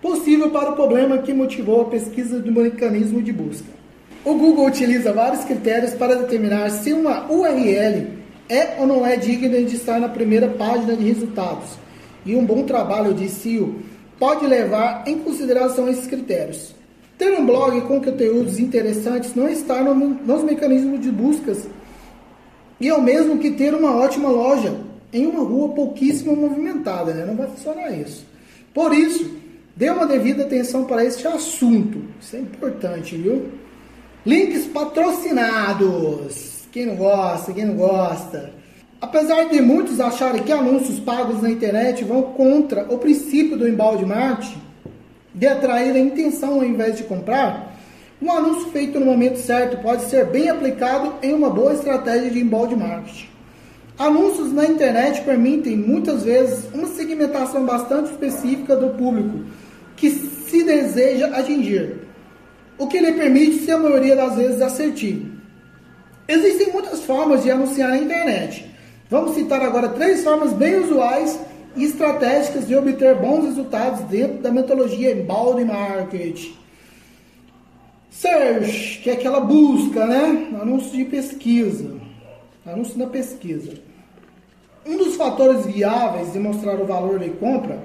possível 0.02 0.50
para 0.50 0.70
o 0.70 0.74
problema 0.74 1.18
que 1.18 1.32
motivou 1.32 1.82
a 1.82 1.84
pesquisa 1.84 2.40
do 2.40 2.50
mecanismo 2.50 3.22
de 3.22 3.32
busca. 3.32 3.68
O 4.24 4.34
Google 4.34 4.66
utiliza 4.66 5.12
vários 5.12 5.44
critérios 5.44 5.94
para 5.94 6.16
determinar 6.16 6.68
se 6.70 6.92
uma 6.92 7.30
URL 7.30 8.08
é 8.48 8.80
ou 8.80 8.86
não 8.88 9.06
é 9.06 9.16
digna 9.16 9.62
de 9.62 9.76
estar 9.76 10.00
na 10.00 10.08
primeira 10.08 10.48
página 10.48 10.96
de 10.96 11.04
resultados, 11.04 11.78
e 12.24 12.34
um 12.34 12.44
bom 12.44 12.64
trabalho 12.64 13.14
de 13.14 13.28
SEO 13.28 13.76
pode 14.18 14.44
levar 14.44 15.04
em 15.06 15.20
consideração 15.20 15.88
esses 15.88 16.08
critérios. 16.08 16.75
Ter 17.18 17.38
um 17.38 17.46
blog 17.46 17.80
com 17.82 18.00
conteúdos 18.00 18.58
interessantes 18.58 19.34
não 19.34 19.48
está 19.48 19.82
no, 19.82 19.94
nos 19.94 20.44
mecanismos 20.44 21.00
de 21.00 21.10
buscas 21.10 21.66
e 22.78 22.88
é 22.88 22.94
o 22.94 23.00
mesmo 23.00 23.38
que 23.38 23.52
ter 23.52 23.74
uma 23.74 23.96
ótima 23.96 24.28
loja 24.28 24.76
em 25.12 25.26
uma 25.26 25.42
rua 25.42 25.70
pouquíssimo 25.70 26.36
movimentada, 26.36 27.14
né? 27.14 27.24
não 27.24 27.34
vai 27.34 27.46
funcionar 27.46 27.90
isso. 27.90 28.26
Por 28.74 28.92
isso, 28.92 29.30
dê 29.74 29.88
uma 29.88 30.06
devida 30.06 30.42
atenção 30.42 30.84
para 30.84 31.04
este 31.04 31.26
assunto, 31.26 32.02
isso 32.20 32.36
é 32.36 32.40
importante, 32.40 33.16
viu? 33.16 33.50
Links 34.26 34.66
patrocinados. 34.66 36.66
Quem 36.70 36.84
não 36.84 36.96
gosta, 36.96 37.54
quem 37.54 37.64
não 37.64 37.76
gosta. 37.76 38.52
Apesar 39.00 39.44
de 39.44 39.62
muitos 39.62 40.00
acharem 40.00 40.42
que 40.42 40.52
anúncios 40.52 41.00
pagos 41.00 41.40
na 41.40 41.48
internet 41.48 42.04
vão 42.04 42.22
contra 42.22 42.92
o 42.92 42.98
princípio 42.98 43.56
do 43.56 43.66
embalde 43.66 44.04
marketing, 44.04 44.65
de 45.36 45.46
atrair 45.46 45.94
a 45.94 45.98
intenção 45.98 46.54
ao 46.54 46.64
invés 46.64 46.96
de 46.96 47.04
comprar, 47.04 47.76
um 48.20 48.32
anúncio 48.32 48.70
feito 48.70 48.98
no 48.98 49.04
momento 49.04 49.38
certo 49.38 49.76
pode 49.82 50.06
ser 50.06 50.24
bem 50.24 50.48
aplicado 50.48 51.14
em 51.22 51.34
uma 51.34 51.50
boa 51.50 51.74
estratégia 51.74 52.30
de 52.30 52.40
embalde 52.40 52.74
marketing. 52.74 53.28
Anúncios 53.98 54.52
na 54.52 54.64
internet 54.64 55.20
permitem 55.22 55.76
muitas 55.76 56.24
vezes 56.24 56.66
uma 56.72 56.88
segmentação 56.88 57.64
bastante 57.66 58.10
específica 58.10 58.74
do 58.74 58.90
público 58.90 59.44
que 59.96 60.10
se 60.10 60.62
deseja 60.62 61.28
atingir, 61.28 61.98
o 62.78 62.86
que 62.86 62.98
lhe 62.98 63.12
permite 63.12 63.64
ser 63.64 63.72
a 63.72 63.78
maioria 63.78 64.16
das 64.16 64.36
vezes 64.36 64.62
assertivo. 64.62 65.36
Existem 66.26 66.72
muitas 66.72 67.00
formas 67.04 67.42
de 67.42 67.50
anunciar 67.50 67.90
na 67.90 67.98
internet. 67.98 68.66
Vamos 69.08 69.34
citar 69.34 69.62
agora 69.62 69.90
três 69.90 70.24
formas 70.24 70.52
bem 70.52 70.76
usuais 70.76 71.38
e 71.76 71.84
estratégicas 71.84 72.66
de 72.66 72.74
obter 72.74 73.14
bons 73.16 73.44
resultados 73.44 74.00
dentro 74.06 74.38
da 74.38 74.50
metodologia 74.50 75.12
embalde 75.12 75.64
marketing. 75.64 76.54
Search, 78.10 79.00
que 79.02 79.10
é 79.10 79.12
aquela 79.12 79.40
busca, 79.40 80.06
né? 80.06 80.48
Anúncio 80.60 80.90
de 80.92 81.04
pesquisa. 81.04 81.94
Anúncio 82.64 82.98
na 82.98 83.06
pesquisa. 83.06 83.74
Um 84.86 84.96
dos 84.96 85.16
fatores 85.16 85.66
viáveis 85.66 86.32
de 86.32 86.38
mostrar 86.38 86.80
o 86.80 86.86
valor 86.86 87.18
de 87.18 87.30
compra, 87.30 87.78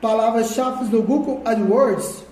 palavras-chave 0.00 0.86
do 0.86 1.02
Google 1.02 1.40
AdWords, 1.44 2.24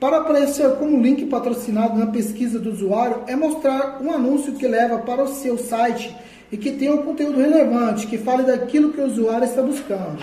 para 0.00 0.18
aparecer 0.18 0.76
como 0.76 1.00
link 1.00 1.26
patrocinado 1.26 1.98
na 1.98 2.06
pesquisa 2.06 2.58
do 2.58 2.70
usuário, 2.70 3.22
é 3.26 3.34
mostrar 3.34 4.00
um 4.02 4.10
anúncio 4.10 4.54
que 4.54 4.68
leva 4.68 4.98
para 4.98 5.24
o 5.24 5.28
seu 5.28 5.58
site 5.58 6.14
e 6.52 6.56
que 6.56 6.72
tenha 6.72 6.92
um 6.92 7.02
conteúdo 7.02 7.40
relevante, 7.40 8.06
que 8.06 8.18
fale 8.18 8.42
daquilo 8.42 8.92
que 8.92 9.00
o 9.00 9.06
usuário 9.06 9.44
está 9.44 9.62
buscando. 9.62 10.18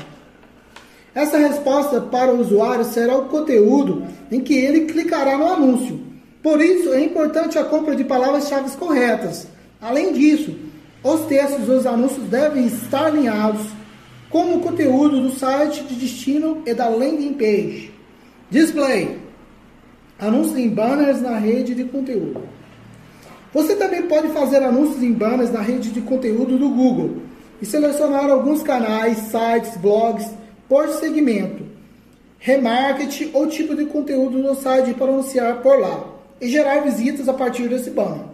Essa 1.16 1.38
resposta 1.38 2.02
para 2.02 2.34
o 2.34 2.40
usuário 2.40 2.84
será 2.86 3.16
o 3.16 3.26
conteúdo 3.26 4.04
em 4.32 4.42
que 4.42 4.56
ele 4.56 4.86
clicará 4.86 5.38
no 5.38 5.48
anúncio. 5.48 6.00
Por 6.42 6.60
isso, 6.60 6.92
é 6.92 7.04
importante 7.04 7.58
a 7.58 7.64
compra 7.64 7.96
de 7.96 8.04
palavras-chave 8.04 8.76
corretas. 8.78 9.48
Além 9.80 10.12
disso, 10.12 10.56
os 11.04 11.22
textos 11.26 11.66
dos 11.66 11.86
anúncios 11.86 12.28
devem 12.28 12.66
estar 12.66 13.06
alinhados 13.06 13.62
com 14.30 14.56
o 14.56 14.60
conteúdo 14.60 15.22
do 15.22 15.32
site 15.38 15.84
de 15.84 15.96
destino 15.96 16.64
e 16.66 16.74
da 16.74 16.90
landing 16.90 17.34
page. 17.34 17.92
Display. 18.50 19.20
Anúncios 20.18 20.58
em 20.58 20.70
banners 20.70 21.22
na 21.22 21.38
rede 21.38 21.76
de 21.76 21.84
conteúdo. 21.84 22.42
Você 23.54 23.76
também 23.76 24.02
pode 24.04 24.30
fazer 24.30 24.64
anúncios 24.64 25.04
em 25.04 25.12
banners 25.12 25.52
na 25.52 25.62
rede 25.62 25.92
de 25.92 26.02
conteúdo 26.02 26.58
do 26.58 26.70
Google 26.70 27.18
e 27.62 27.66
selecionar 27.66 28.30
alguns 28.30 28.64
canais, 28.64 29.18
sites, 29.18 29.78
blogs 29.78 30.28
por 30.74 30.90
segmento, 30.90 31.64
remarketing 32.40 33.30
ou 33.32 33.46
tipo 33.46 33.76
de 33.76 33.86
conteúdo 33.86 34.40
no 34.40 34.56
site 34.56 34.96
para 34.96 35.12
anunciar 35.12 35.62
por 35.62 35.80
lá 35.80 36.04
e 36.42 36.48
gerar 36.48 36.80
visitas 36.80 37.30
a 37.30 37.34
partir 37.34 37.68
desse 37.68 37.92
banner. 37.92 38.26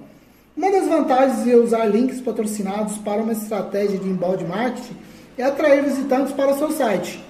Uma 0.56 0.72
das 0.72 0.88
vantagens 0.88 1.44
de 1.44 1.54
usar 1.54 1.84
links 1.88 2.22
patrocinados 2.22 2.98
para 3.00 3.22
uma 3.22 3.34
estratégia 3.34 4.00
de 4.00 4.08
inbound 4.08 4.46
marketing 4.46 4.96
é 5.38 5.44
atrair 5.44 5.84
visitantes 5.84 6.32
para 6.32 6.54
seu 6.54 6.72
site, 6.72 7.22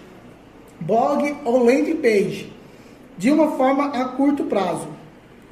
blog 0.79 1.37
ou 1.43 1.63
landing 1.63 1.95
page, 1.95 2.53
de 3.17 3.31
uma 3.31 3.57
forma 3.57 3.85
a 3.85 4.09
curto 4.09 4.43
prazo, 4.43 4.89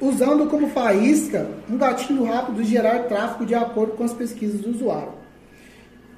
usando 0.00 0.46
como 0.46 0.68
faísca 0.68 1.50
um 1.68 1.76
gatilho 1.76 2.22
rápido 2.22 2.62
de 2.62 2.70
gerar 2.70 3.08
tráfego 3.08 3.44
de 3.44 3.56
acordo 3.56 3.94
com 3.94 4.04
as 4.04 4.12
pesquisas 4.12 4.60
do 4.60 4.70
usuário. 4.70 5.14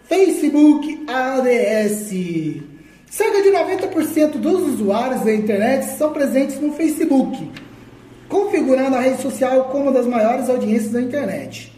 Facebook 0.06 1.06
ADS 1.09 2.69
Cerca 3.10 3.42
de 3.42 3.50
90% 3.50 4.38
dos 4.38 4.74
usuários 4.74 5.22
da 5.22 5.34
internet 5.34 5.84
são 5.98 6.12
presentes 6.12 6.60
no 6.60 6.72
Facebook, 6.72 7.50
configurando 8.28 8.94
a 8.94 9.00
rede 9.00 9.20
social 9.20 9.64
como 9.64 9.84
uma 9.84 9.92
das 9.92 10.06
maiores 10.06 10.48
audiências 10.48 10.92
da 10.92 11.02
internet. 11.02 11.72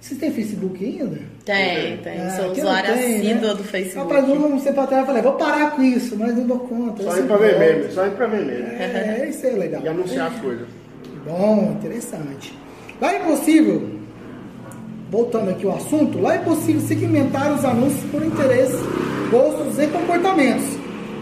Vocês 0.00 0.18
têm 0.18 0.32
Facebook 0.32 0.82
ainda? 0.82 1.20
Tem, 1.44 1.98
tem. 1.98 2.20
Ah, 2.20 2.30
Sou 2.30 2.52
usuária 2.52 2.94
assídua 2.94 3.48
né? 3.48 3.54
do 3.54 3.64
Facebook. 3.64 4.14
Rapaz, 4.14 4.30
um 4.30 4.58
tempo 4.60 4.80
atrás 4.80 5.00
eu 5.00 5.06
falei, 5.06 5.22
vou 5.22 5.32
parar 5.32 5.72
com 5.72 5.82
isso, 5.82 6.16
mas 6.16 6.34
não 6.34 6.46
dou 6.46 6.60
conta. 6.60 7.02
Só 7.02 7.18
ir 7.18 7.24
pra 7.24 7.36
ver 7.36 7.58
meme, 7.58 7.92
só 7.92 8.06
ir 8.06 8.10
pra 8.12 8.26
ver 8.26 8.44
meme. 8.46 8.62
É, 8.62 9.26
isso 9.28 9.46
é 9.46 9.50
legal. 9.50 9.82
E 9.82 9.88
anunciar 9.88 10.32
as 10.32 10.40
coisas. 10.40 10.66
Bom, 11.26 11.76
interessante. 11.78 12.54
Lá 12.98 13.12
é 13.12 13.18
possível, 13.18 13.90
voltando 15.10 15.50
aqui 15.50 15.66
ao 15.66 15.76
assunto, 15.76 16.18
lá 16.18 16.36
é 16.36 16.38
possível 16.38 16.80
segmentar 16.80 17.52
os 17.52 17.64
anúncios 17.64 18.02
por 18.10 18.24
interesses, 18.24 18.80
gostos 19.30 19.78
e 19.78 19.86
comportamentos, 19.88 20.77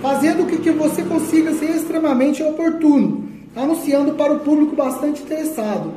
fazendo 0.06 0.48
com 0.48 0.56
que 0.58 0.70
você 0.70 1.02
consiga 1.02 1.52
ser 1.54 1.68
extremamente 1.70 2.40
oportuno, 2.40 3.28
anunciando 3.56 4.14
para 4.14 4.34
o 4.34 4.38
público 4.38 4.76
bastante 4.76 5.20
interessado. 5.20 5.94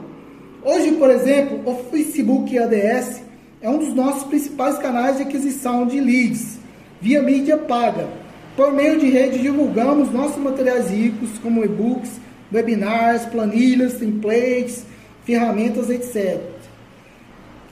Hoje, 0.63 0.93
por 0.93 1.11
exemplo, 1.11 1.61
o 1.63 1.75
Facebook 1.91 2.57
ADS 2.57 3.21
é 3.61 3.69
um 3.69 3.77
dos 3.77 3.93
nossos 3.93 4.23
principais 4.23 4.79
canais 4.79 5.17
de 5.17 5.21
aquisição 5.21 5.85
de 5.85 5.99
leads 5.99 6.57
via 6.99 7.21
mídia 7.21 7.55
paga. 7.55 8.07
Por 8.55 8.73
meio 8.73 8.97
de 8.97 9.11
rede, 9.11 9.37
divulgamos 9.37 10.11
nossos 10.11 10.37
materiais 10.37 10.89
ricos, 10.89 11.37
como 11.43 11.63
e-books, 11.63 12.19
webinars, 12.51 13.27
planilhas, 13.27 13.93
templates, 13.99 14.87
ferramentas, 15.23 15.87
etc. 15.87 16.41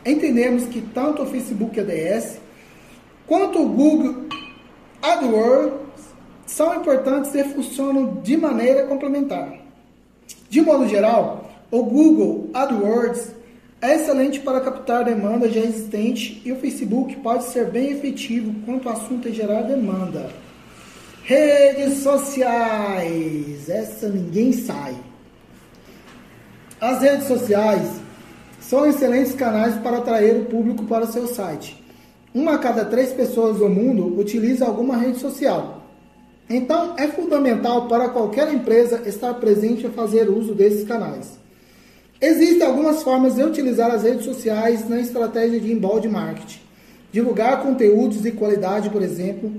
Entendemos 0.05 0.65
que 0.65 0.81
tanto 0.81 1.23
o 1.23 1.25
Facebook 1.25 1.79
ADS 1.79 2.37
quanto 3.25 3.59
o 3.59 3.67
Google 3.67 4.27
AdWords 5.01 5.86
são 6.47 6.73
importantes 6.73 7.35
e 7.35 7.43
funcionam 7.43 8.15
de 8.23 8.35
maneira 8.35 8.87
complementar. 8.87 9.53
De 10.49 10.61
modo 10.61 10.87
geral, 10.87 11.51
o 11.69 11.83
Google 11.83 12.49
AdWords 12.53 13.31
é 13.81 13.95
excelente 13.95 14.39
para 14.39 14.61
captar 14.61 15.03
demanda 15.03 15.49
já 15.49 15.59
existente 15.59 16.41
e 16.43 16.51
o 16.51 16.55
Facebook 16.55 17.15
pode 17.17 17.43
ser 17.43 17.69
bem 17.69 17.91
efetivo 17.91 18.55
quanto 18.65 18.87
o 18.87 18.91
assunto 18.91 19.27
é 19.27 19.31
gerar 19.31 19.61
demanda. 19.63 20.31
Redes 21.23 21.99
sociais, 21.99 23.69
essa 23.69 24.07
ninguém 24.07 24.53
sai. 24.53 24.95
As 26.79 27.01
redes 27.01 27.27
sociais 27.27 27.87
são 28.61 28.85
excelentes 28.85 29.35
canais 29.35 29.75
para 29.75 29.97
atrair 29.97 30.37
o 30.37 30.45
público 30.45 30.85
para 30.85 31.03
o 31.03 31.11
seu 31.11 31.27
site. 31.27 31.83
Uma 32.33 32.55
a 32.55 32.57
cada 32.57 32.85
três 32.85 33.11
pessoas 33.11 33.57
do 33.57 33.67
mundo 33.67 34.17
utiliza 34.19 34.65
alguma 34.65 34.95
rede 34.95 35.19
social. 35.19 35.76
Então, 36.49 36.93
é 36.97 37.07
fundamental 37.07 37.87
para 37.87 38.07
qualquer 38.09 38.53
empresa 38.53 39.03
estar 39.05 39.33
presente 39.35 39.85
e 39.85 39.89
fazer 39.89 40.29
uso 40.29 40.55
desses 40.55 40.87
canais. 40.87 41.37
Existem 42.21 42.65
algumas 42.65 43.03
formas 43.03 43.35
de 43.35 43.43
utilizar 43.43 43.91
as 43.91 44.03
redes 44.03 44.23
sociais 44.23 44.87
na 44.87 44.99
estratégia 44.99 45.59
de 45.59 45.71
inbound 45.71 46.07
marketing. 46.07 46.59
Divulgar 47.11 47.61
conteúdos 47.61 48.21
de 48.21 48.31
qualidade, 48.31 48.89
por 48.89 49.01
exemplo, 49.01 49.51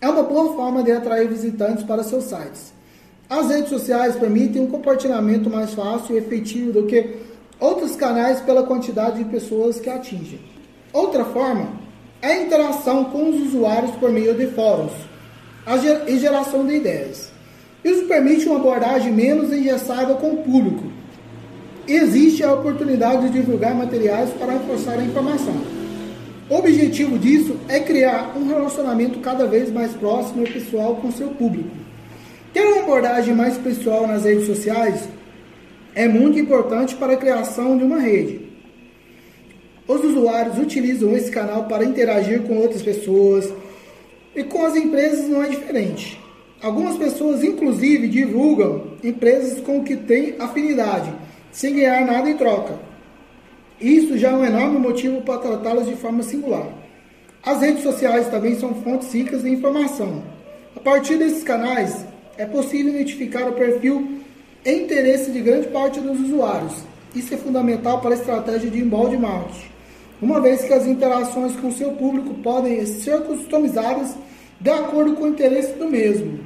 é 0.00 0.08
uma 0.08 0.22
boa 0.22 0.54
forma 0.54 0.82
de 0.82 0.90
atrair 0.90 1.28
visitantes 1.28 1.84
para 1.84 2.02
seus 2.02 2.24
sites. 2.24 2.72
As 3.28 3.48
redes 3.48 3.68
sociais 3.68 4.16
permitem 4.16 4.62
um 4.62 4.66
compartilhamento 4.66 5.50
mais 5.50 5.74
fácil 5.74 6.14
e 6.14 6.18
efetivo 6.18 6.72
do 6.72 6.86
que 6.86 7.18
outros 7.60 7.94
canais 7.94 8.40
pela 8.40 8.62
quantidade 8.62 9.22
de 9.22 9.30
pessoas 9.30 9.78
que 9.78 9.90
atingem. 9.90 10.40
Outra 10.92 11.24
forma 11.26 11.78
a 12.22 12.34
interação 12.34 13.04
com 13.04 13.30
os 13.30 13.40
usuários 13.48 13.92
por 13.96 14.10
meio 14.10 14.34
de 14.34 14.46
fóruns 14.48 15.09
e 16.06 16.18
geração 16.18 16.66
de 16.66 16.74
ideias. 16.74 17.30
Isso 17.84 18.04
permite 18.04 18.46
uma 18.46 18.56
abordagem 18.56 19.12
menos 19.12 19.52
engessada 19.52 20.14
com 20.14 20.32
o 20.32 20.36
público. 20.38 20.84
Existe 21.86 22.44
a 22.44 22.52
oportunidade 22.52 23.28
de 23.28 23.40
divulgar 23.40 23.74
materiais 23.74 24.30
para 24.30 24.52
reforçar 24.52 24.98
a 24.98 25.02
informação. 25.02 25.54
O 26.48 26.56
objetivo 26.56 27.18
disso 27.18 27.56
é 27.68 27.80
criar 27.80 28.36
um 28.36 28.46
relacionamento 28.46 29.20
cada 29.20 29.46
vez 29.46 29.70
mais 29.70 29.92
próximo 29.92 30.44
e 30.44 30.50
pessoal 30.50 30.96
com 30.96 31.10
seu 31.10 31.28
público. 31.28 31.70
Ter 32.52 32.62
uma 32.62 32.82
abordagem 32.82 33.34
mais 33.34 33.56
pessoal 33.56 34.06
nas 34.06 34.24
redes 34.24 34.46
sociais 34.46 35.08
é 35.94 36.08
muito 36.08 36.38
importante 36.38 36.96
para 36.96 37.12
a 37.12 37.16
criação 37.16 37.78
de 37.78 37.84
uma 37.84 37.98
rede. 37.98 38.40
Os 39.86 40.04
usuários 40.04 40.58
utilizam 40.58 41.16
esse 41.16 41.30
canal 41.30 41.64
para 41.64 41.84
interagir 41.84 42.42
com 42.42 42.58
outras 42.58 42.82
pessoas 42.82 43.52
e 44.40 44.44
com 44.44 44.64
as 44.64 44.74
empresas 44.74 45.28
não 45.28 45.42
é 45.42 45.48
diferente. 45.48 46.18
Algumas 46.62 46.96
pessoas, 46.96 47.44
inclusive, 47.44 48.08
divulgam 48.08 48.94
empresas 49.04 49.60
com 49.60 49.84
que 49.84 49.96
têm 49.96 50.36
afinidade, 50.38 51.12
sem 51.52 51.74
ganhar 51.74 52.06
nada 52.06 52.30
em 52.30 52.38
troca. 52.38 52.78
Isso 53.78 54.16
já 54.16 54.30
é 54.30 54.34
um 54.34 54.44
enorme 54.44 54.78
motivo 54.78 55.20
para 55.20 55.38
tratá-las 55.38 55.86
de 55.86 55.94
forma 55.94 56.22
singular. 56.22 56.68
As 57.42 57.60
redes 57.60 57.82
sociais 57.82 58.28
também 58.28 58.58
são 58.58 58.74
fontes 58.76 59.12
ricas 59.12 59.42
de 59.42 59.50
informação. 59.50 60.22
A 60.74 60.80
partir 60.80 61.18
desses 61.18 61.42
canais, 61.42 62.06
é 62.38 62.46
possível 62.46 62.94
identificar 62.94 63.46
o 63.46 63.52
perfil 63.52 64.20
e 64.64 64.72
interesse 64.72 65.30
de 65.30 65.40
grande 65.40 65.68
parte 65.68 66.00
dos 66.00 66.18
usuários. 66.18 66.72
Isso 67.14 67.34
é 67.34 67.36
fundamental 67.36 68.00
para 68.00 68.10
a 68.10 68.18
estratégia 68.18 68.70
de 68.70 68.78
embalde 68.78 69.18
marketing, 69.18 69.66
uma 70.20 70.40
vez 70.40 70.62
que 70.62 70.72
as 70.72 70.86
interações 70.86 71.56
com 71.56 71.70
seu 71.72 71.92
público 71.92 72.34
podem 72.34 72.84
ser 72.86 73.22
customizadas 73.22 74.14
de 74.60 74.70
acordo 74.70 75.14
com 75.14 75.24
o 75.24 75.28
interesse 75.28 75.72
do 75.74 75.86
mesmo. 75.88 76.40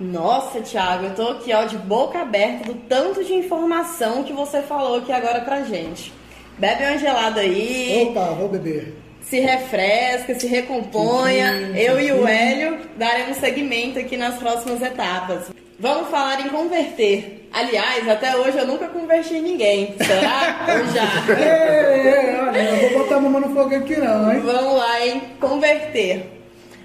Nossa, 0.00 0.60
Thiago, 0.62 1.06
eu 1.06 1.14
tô 1.14 1.28
aqui 1.28 1.52
ó, 1.52 1.64
de 1.64 1.76
boca 1.76 2.20
aberta 2.20 2.64
do 2.64 2.74
tanto 2.88 3.22
de 3.22 3.34
informação 3.34 4.24
que 4.24 4.32
você 4.32 4.62
falou 4.62 4.96
aqui 4.98 5.12
agora 5.12 5.42
pra 5.42 5.62
gente. 5.62 6.10
Bebe 6.58 6.84
uma 6.84 6.96
gelada 6.98 7.40
aí, 7.42 8.06
Opa, 8.08 8.30
vou 8.30 8.48
beber. 8.48 8.94
se 9.20 9.40
refresca, 9.40 10.38
se 10.38 10.46
recomponha. 10.46 11.52
Sim, 11.52 11.66
sim, 11.74 11.78
eu 11.78 12.00
e 12.00 12.12
o 12.12 12.26
sim. 12.26 12.32
Hélio 12.32 12.78
daremos 12.96 13.36
seguimento 13.36 13.98
aqui 13.98 14.16
nas 14.16 14.36
próximas 14.36 14.80
etapas. 14.80 15.50
Vamos 15.80 16.10
falar 16.10 16.38
em 16.42 16.50
converter. 16.50 17.48
Aliás, 17.50 18.06
até 18.06 18.36
hoje 18.36 18.58
eu 18.58 18.66
nunca 18.66 18.86
converti 18.88 19.40
ninguém. 19.40 19.96
Será? 19.96 20.66
Ou 20.76 20.86
já? 20.92 21.34
Ei, 21.34 22.36
olha, 22.38 22.72
não 22.72 22.78
vou 22.80 22.98
botar 22.98 23.16
a 23.16 23.20
mão 23.20 23.40
no 23.40 23.54
fogo 23.54 23.74
aqui 23.74 23.96
não, 23.96 24.30
hein? 24.30 24.40
Vamos 24.40 24.76
lá, 24.76 25.06
hein? 25.06 25.22
Converter. 25.40 26.26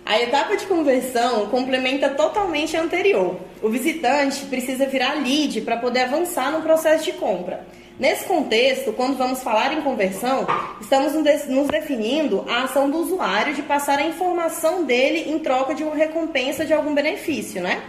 A 0.05 0.21
etapa 0.21 0.55
de 0.55 0.65
conversão 0.65 1.47
complementa 1.47 2.07
totalmente 2.07 2.77
a 2.77 2.81
anterior. 2.81 3.35
O 3.61 3.67
visitante 3.67 4.45
precisa 4.45 4.85
virar 4.85 5.15
lead 5.15 5.59
para 5.61 5.75
poder 5.75 6.03
avançar 6.03 6.49
no 6.53 6.61
processo 6.61 7.03
de 7.03 7.11
compra. 7.11 7.67
Nesse 7.99 8.23
contexto, 8.23 8.93
quando 8.93 9.17
vamos 9.17 9.43
falar 9.43 9.73
em 9.73 9.81
conversão, 9.81 10.47
estamos 10.79 11.11
nos 11.13 11.67
definindo 11.67 12.45
a 12.47 12.63
ação 12.63 12.89
do 12.89 12.99
usuário 12.99 13.53
de 13.53 13.61
passar 13.61 13.99
a 13.99 14.07
informação 14.07 14.85
dele 14.85 15.29
em 15.29 15.37
troca 15.39 15.75
de 15.75 15.83
uma 15.83 15.95
recompensa 15.95 16.63
de 16.63 16.73
algum 16.73 16.93
benefício, 16.93 17.61
né? 17.61 17.81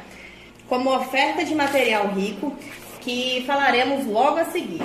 Como 0.68 0.94
oferta 0.94 1.44
de 1.44 1.54
material 1.54 2.08
rico, 2.08 2.56
que 3.00 3.44
falaremos 3.46 4.04
logo 4.04 4.38
a 4.38 4.44
seguir. 4.46 4.82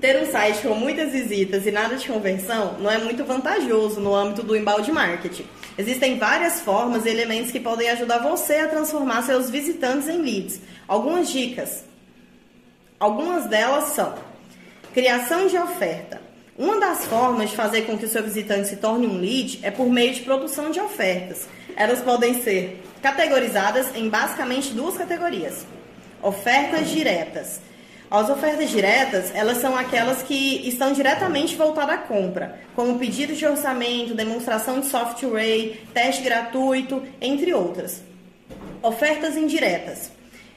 Ter 0.00 0.22
um 0.22 0.30
site 0.30 0.60
com 0.62 0.74
muitas 0.74 1.10
visitas 1.10 1.66
e 1.66 1.70
nada 1.70 1.96
de 1.96 2.06
conversão 2.06 2.76
não 2.78 2.90
é 2.90 2.98
muito 2.98 3.24
vantajoso 3.24 3.98
no 3.98 4.14
âmbito 4.14 4.42
do 4.42 4.54
embalde 4.54 4.92
marketing. 4.92 5.46
Existem 5.76 6.18
várias 6.18 6.60
formas 6.60 7.06
e 7.06 7.08
elementos 7.08 7.50
que 7.50 7.58
podem 7.58 7.88
ajudar 7.90 8.18
você 8.18 8.56
a 8.56 8.68
transformar 8.68 9.22
seus 9.22 9.50
visitantes 9.50 10.06
em 10.08 10.18
leads. 10.18 10.60
Algumas 10.86 11.30
dicas. 11.30 11.84
Algumas 13.00 13.46
delas 13.46 13.94
são: 13.94 14.14
criação 14.92 15.46
de 15.46 15.56
oferta. 15.56 16.20
Uma 16.56 16.78
das 16.78 17.06
formas 17.06 17.50
de 17.50 17.56
fazer 17.56 17.82
com 17.82 17.98
que 17.98 18.04
o 18.04 18.08
seu 18.08 18.22
visitante 18.22 18.68
se 18.68 18.76
torne 18.76 19.06
um 19.08 19.18
lead 19.18 19.58
é 19.62 19.72
por 19.72 19.88
meio 19.88 20.14
de 20.14 20.20
produção 20.20 20.70
de 20.70 20.78
ofertas. 20.78 21.48
Elas 21.74 22.00
podem 22.00 22.40
ser 22.42 22.83
categorizadas 23.04 23.94
em 23.94 24.08
basicamente 24.08 24.72
duas 24.72 24.96
categorias: 24.96 25.66
ofertas 26.22 26.88
diretas. 26.88 27.60
As 28.10 28.30
ofertas 28.30 28.70
diretas, 28.70 29.30
elas 29.34 29.58
são 29.58 29.76
aquelas 29.76 30.22
que 30.22 30.66
estão 30.68 30.92
diretamente 30.92 31.56
voltadas 31.56 31.96
à 31.96 31.98
compra, 31.98 32.60
como 32.74 32.98
pedido 32.98 33.34
de 33.34 33.44
orçamento, 33.44 34.14
demonstração 34.14 34.80
de 34.80 34.86
software, 34.86 35.80
teste 35.92 36.22
gratuito, 36.22 37.02
entre 37.20 37.52
outras. 37.52 38.02
Ofertas 38.82 39.36
indiretas. 39.36 40.12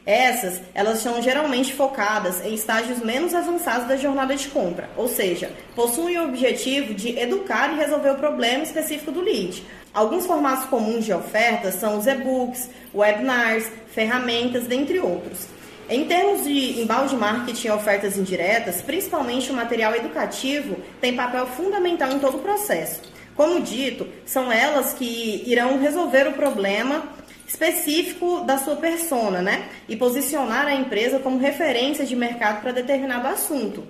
Essas, 0.05 0.61
elas 0.73 0.99
são 0.99 1.21
geralmente 1.21 1.73
focadas 1.73 2.45
em 2.45 2.53
estágios 2.53 2.99
menos 2.99 3.33
avançados 3.33 3.89
da 3.89 3.97
jornada 3.97 4.35
de 4.37 4.47
compra, 4.47 4.89
ou 4.95 5.09
seja, 5.09 5.51
possuem 5.75 6.17
o 6.17 6.29
objetivo 6.29 6.93
de 6.93 7.17
educar 7.19 7.73
e 7.73 7.77
resolver 7.77 8.11
o 8.11 8.15
problema 8.15 8.63
específico 8.63 9.11
do 9.11 9.19
lead. 9.19 9.65
Alguns 9.97 10.27
formatos 10.27 10.65
comuns 10.65 11.05
de 11.05 11.11
ofertas 11.11 11.73
são 11.73 11.97
os 11.97 12.05
e-books, 12.05 12.69
webinars, 12.93 13.67
ferramentas, 13.95 14.65
dentre 14.65 14.99
outros. 14.99 15.47
Em 15.89 16.05
termos 16.05 16.43
de 16.43 16.79
embalde 16.79 17.15
marketing 17.15 17.65
e 17.65 17.71
ofertas 17.71 18.15
indiretas, 18.15 18.79
principalmente 18.79 19.49
o 19.49 19.55
material 19.55 19.95
educativo 19.95 20.77
tem 21.01 21.15
papel 21.15 21.47
fundamental 21.47 22.11
em 22.11 22.19
todo 22.19 22.37
o 22.37 22.41
processo. 22.41 23.01
Como 23.35 23.59
dito, 23.59 24.07
são 24.23 24.51
elas 24.51 24.93
que 24.93 25.41
irão 25.47 25.79
resolver 25.79 26.27
o 26.27 26.33
problema 26.33 27.01
específico 27.47 28.41
da 28.41 28.59
sua 28.59 28.75
persona, 28.75 29.41
né? 29.41 29.67
E 29.89 29.95
posicionar 29.95 30.67
a 30.67 30.75
empresa 30.75 31.17
como 31.17 31.39
referência 31.39 32.05
de 32.05 32.15
mercado 32.15 32.61
para 32.61 32.71
determinado 32.71 33.27
assunto. 33.29 33.83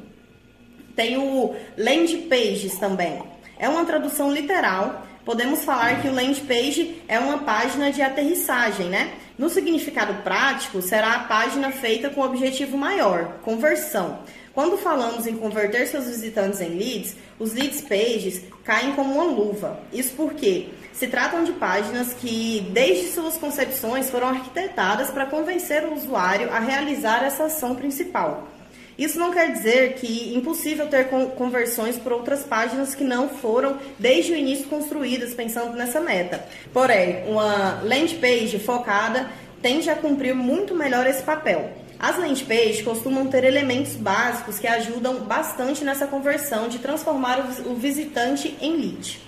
Tem 0.96 1.18
o 1.18 1.54
land 1.78 2.16
pages 2.30 2.80
também. 2.80 3.22
É 3.60 3.68
uma 3.68 3.84
tradução 3.84 4.32
literal. 4.32 5.06
Podemos 5.28 5.66
falar 5.66 6.02
que 6.02 6.08
o 6.08 6.14
land 6.14 6.40
page 6.40 7.02
é 7.06 7.20
uma 7.20 7.40
página 7.40 7.92
de 7.92 8.02
aterrissagem, 8.02 8.88
né? 8.88 9.12
No 9.38 9.50
significado 9.50 10.14
prático, 10.24 10.82
será 10.82 11.16
a 11.16 11.20
página 11.26 11.70
feita 11.70 12.10
com 12.10 12.22
objetivo 12.22 12.78
maior, 12.78 13.34
conversão. 13.44 14.20
Quando 14.54 14.78
falamos 14.78 15.28
em 15.28 15.36
converter 15.36 15.86
seus 15.86 16.06
visitantes 16.06 16.62
em 16.62 16.70
leads, 16.70 17.18
os 17.38 17.52
leads 17.52 17.82
pages 17.82 18.42
caem 18.64 18.94
como 18.94 19.16
uma 19.16 19.26
luva. 19.26 19.82
Isso 19.92 20.14
porque 20.16 20.70
se 20.94 21.08
tratam 21.08 21.44
de 21.44 21.52
páginas 21.52 22.14
que, 22.14 22.66
desde 22.72 23.10
suas 23.10 23.36
concepções, 23.36 24.10
foram 24.10 24.30
arquitetadas 24.30 25.10
para 25.10 25.26
convencer 25.26 25.84
o 25.84 25.94
usuário 25.94 26.50
a 26.54 26.60
realizar 26.60 27.22
essa 27.26 27.48
ação 27.48 27.76
principal. 27.76 28.48
Isso 28.98 29.20
não 29.20 29.32
quer 29.32 29.52
dizer 29.54 29.94
que 29.94 30.34
é 30.34 30.38
impossível 30.38 30.88
ter 30.88 31.08
con- 31.10 31.28
conversões 31.28 31.98
por 31.98 32.12
outras 32.12 32.42
páginas 32.44 32.96
que 32.96 33.04
não 33.04 33.30
foram 33.30 33.78
desde 34.00 34.32
o 34.34 34.36
início 34.36 34.66
construídas 34.68 35.34
pensando 35.36 35.74
nessa 35.76 36.00
meta. 36.00 36.44
Porém, 36.74 37.24
uma 37.28 37.80
landing 37.84 38.18
page 38.18 38.58
focada 38.58 39.28
tende 39.62 39.88
a 39.90 39.96
cumprir 39.96 40.34
muito 40.34 40.74
melhor 40.74 41.06
esse 41.06 41.22
papel. 41.22 41.72
As 42.00 42.18
landing 42.18 42.46
pages 42.46 42.82
costumam 42.82 43.28
ter 43.28 43.44
elementos 43.44 43.94
básicos 43.94 44.58
que 44.60 44.68
ajudam 44.68 45.22
bastante 45.22 45.84
nessa 45.84 46.08
conversão 46.08 46.68
de 46.68 46.80
transformar 46.80 47.40
o 47.40 47.44
vis- 47.48 47.66
o 47.66 47.74
visitante 47.76 48.56
em 48.62 48.78
lead. 48.78 49.20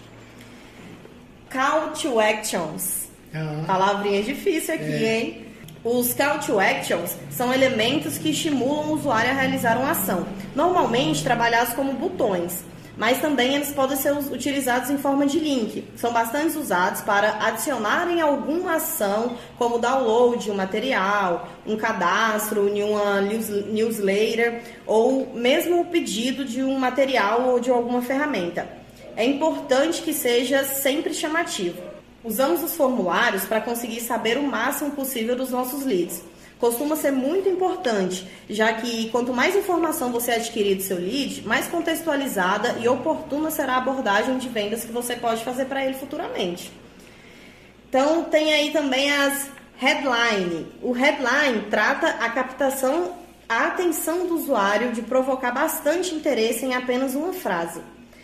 Call 1.51 1.91
to 1.93 2.19
actions. 2.19 3.07
Ah. 3.33 3.63
Palavrinha 3.65 4.21
difícil 4.23 4.73
aqui, 4.75 5.05
hein? 5.05 5.45
Os 5.83 6.13
call 6.13 6.39
to 6.39 6.59
actions 6.59 7.15
são 7.31 7.53
elementos 7.53 8.17
que 8.17 8.31
estimulam 8.31 8.87
o 8.89 8.93
usuário 8.95 9.31
a 9.31 9.33
realizar 9.33 9.77
uma 9.77 9.91
ação, 9.91 10.25
normalmente 10.53 11.23
trabalhados 11.23 11.73
como 11.73 11.93
botões, 11.93 12.65
mas 12.97 13.21
também 13.21 13.55
eles 13.55 13.71
podem 13.71 13.95
ser 13.95 14.11
utilizados 14.11 14.89
em 14.89 14.97
forma 14.97 15.25
de 15.25 15.39
link. 15.39 15.85
São 15.95 16.11
bastante 16.11 16.57
usados 16.57 16.99
para 16.99 17.45
adicionarem 17.45 18.19
alguma 18.19 18.75
ação, 18.75 19.37
como 19.57 19.79
download 19.79 20.43
de 20.43 20.51
um 20.51 20.55
material, 20.55 21.47
um 21.65 21.77
cadastro 21.77 22.67
em 22.67 22.83
uma 22.83 23.21
news- 23.21 23.65
newsletter 23.67 24.61
ou 24.85 25.31
mesmo 25.33 25.79
o 25.79 25.85
pedido 25.85 26.43
de 26.43 26.61
um 26.61 26.77
material 26.77 27.47
ou 27.47 27.59
de 27.61 27.69
alguma 27.69 28.01
ferramenta. 28.01 28.67
É 29.15 29.23
importante 29.23 30.01
que 30.01 30.13
seja 30.13 30.65
sempre 30.65 31.13
chamativo. 31.13 31.88
Usamos 32.29 32.61
os 32.61 32.75
formulários 32.75 33.45
para 33.45 33.59
conseguir 33.59 34.01
saber 34.01 34.37
o 34.37 34.43
máximo 34.43 34.91
possível 34.91 35.35
dos 35.35 35.49
nossos 35.49 35.83
leads. 35.83 36.21
Costuma 36.59 36.95
ser 36.95 37.09
muito 37.09 37.49
importante, 37.49 38.29
já 38.47 38.71
que 38.71 39.09
quanto 39.09 39.33
mais 39.33 39.55
informação 39.55 40.11
você 40.11 40.33
adquirir 40.33 40.75
do 40.75 40.83
seu 40.83 40.97
lead, 40.97 41.41
mais 41.47 41.65
contextualizada 41.65 42.77
e 42.79 42.87
oportuna 42.87 43.49
será 43.49 43.73
a 43.73 43.77
abordagem 43.77 44.37
de 44.37 44.47
vendas 44.47 44.85
que 44.85 44.91
você 44.91 45.15
pode 45.15 45.43
fazer 45.43 45.65
para 45.65 45.83
ele 45.83 45.95
futuramente. 45.95 46.71
Então 47.89 48.25
tem 48.25 48.53
aí 48.53 48.69
também 48.69 49.11
as 49.11 49.49
headline. 49.75 50.67
O 50.83 50.91
headline 50.91 51.63
trata 51.71 52.09
a 52.23 52.29
captação, 52.29 53.15
a 53.47 53.69
atenção 53.69 54.27
do 54.27 54.35
usuário 54.35 54.91
de 54.91 55.01
provocar 55.01 55.51
bastante 55.51 56.13
interesse 56.13 56.63
em 56.63 56.75
apenas 56.75 57.15
uma 57.15 57.33
frase. 57.33 57.81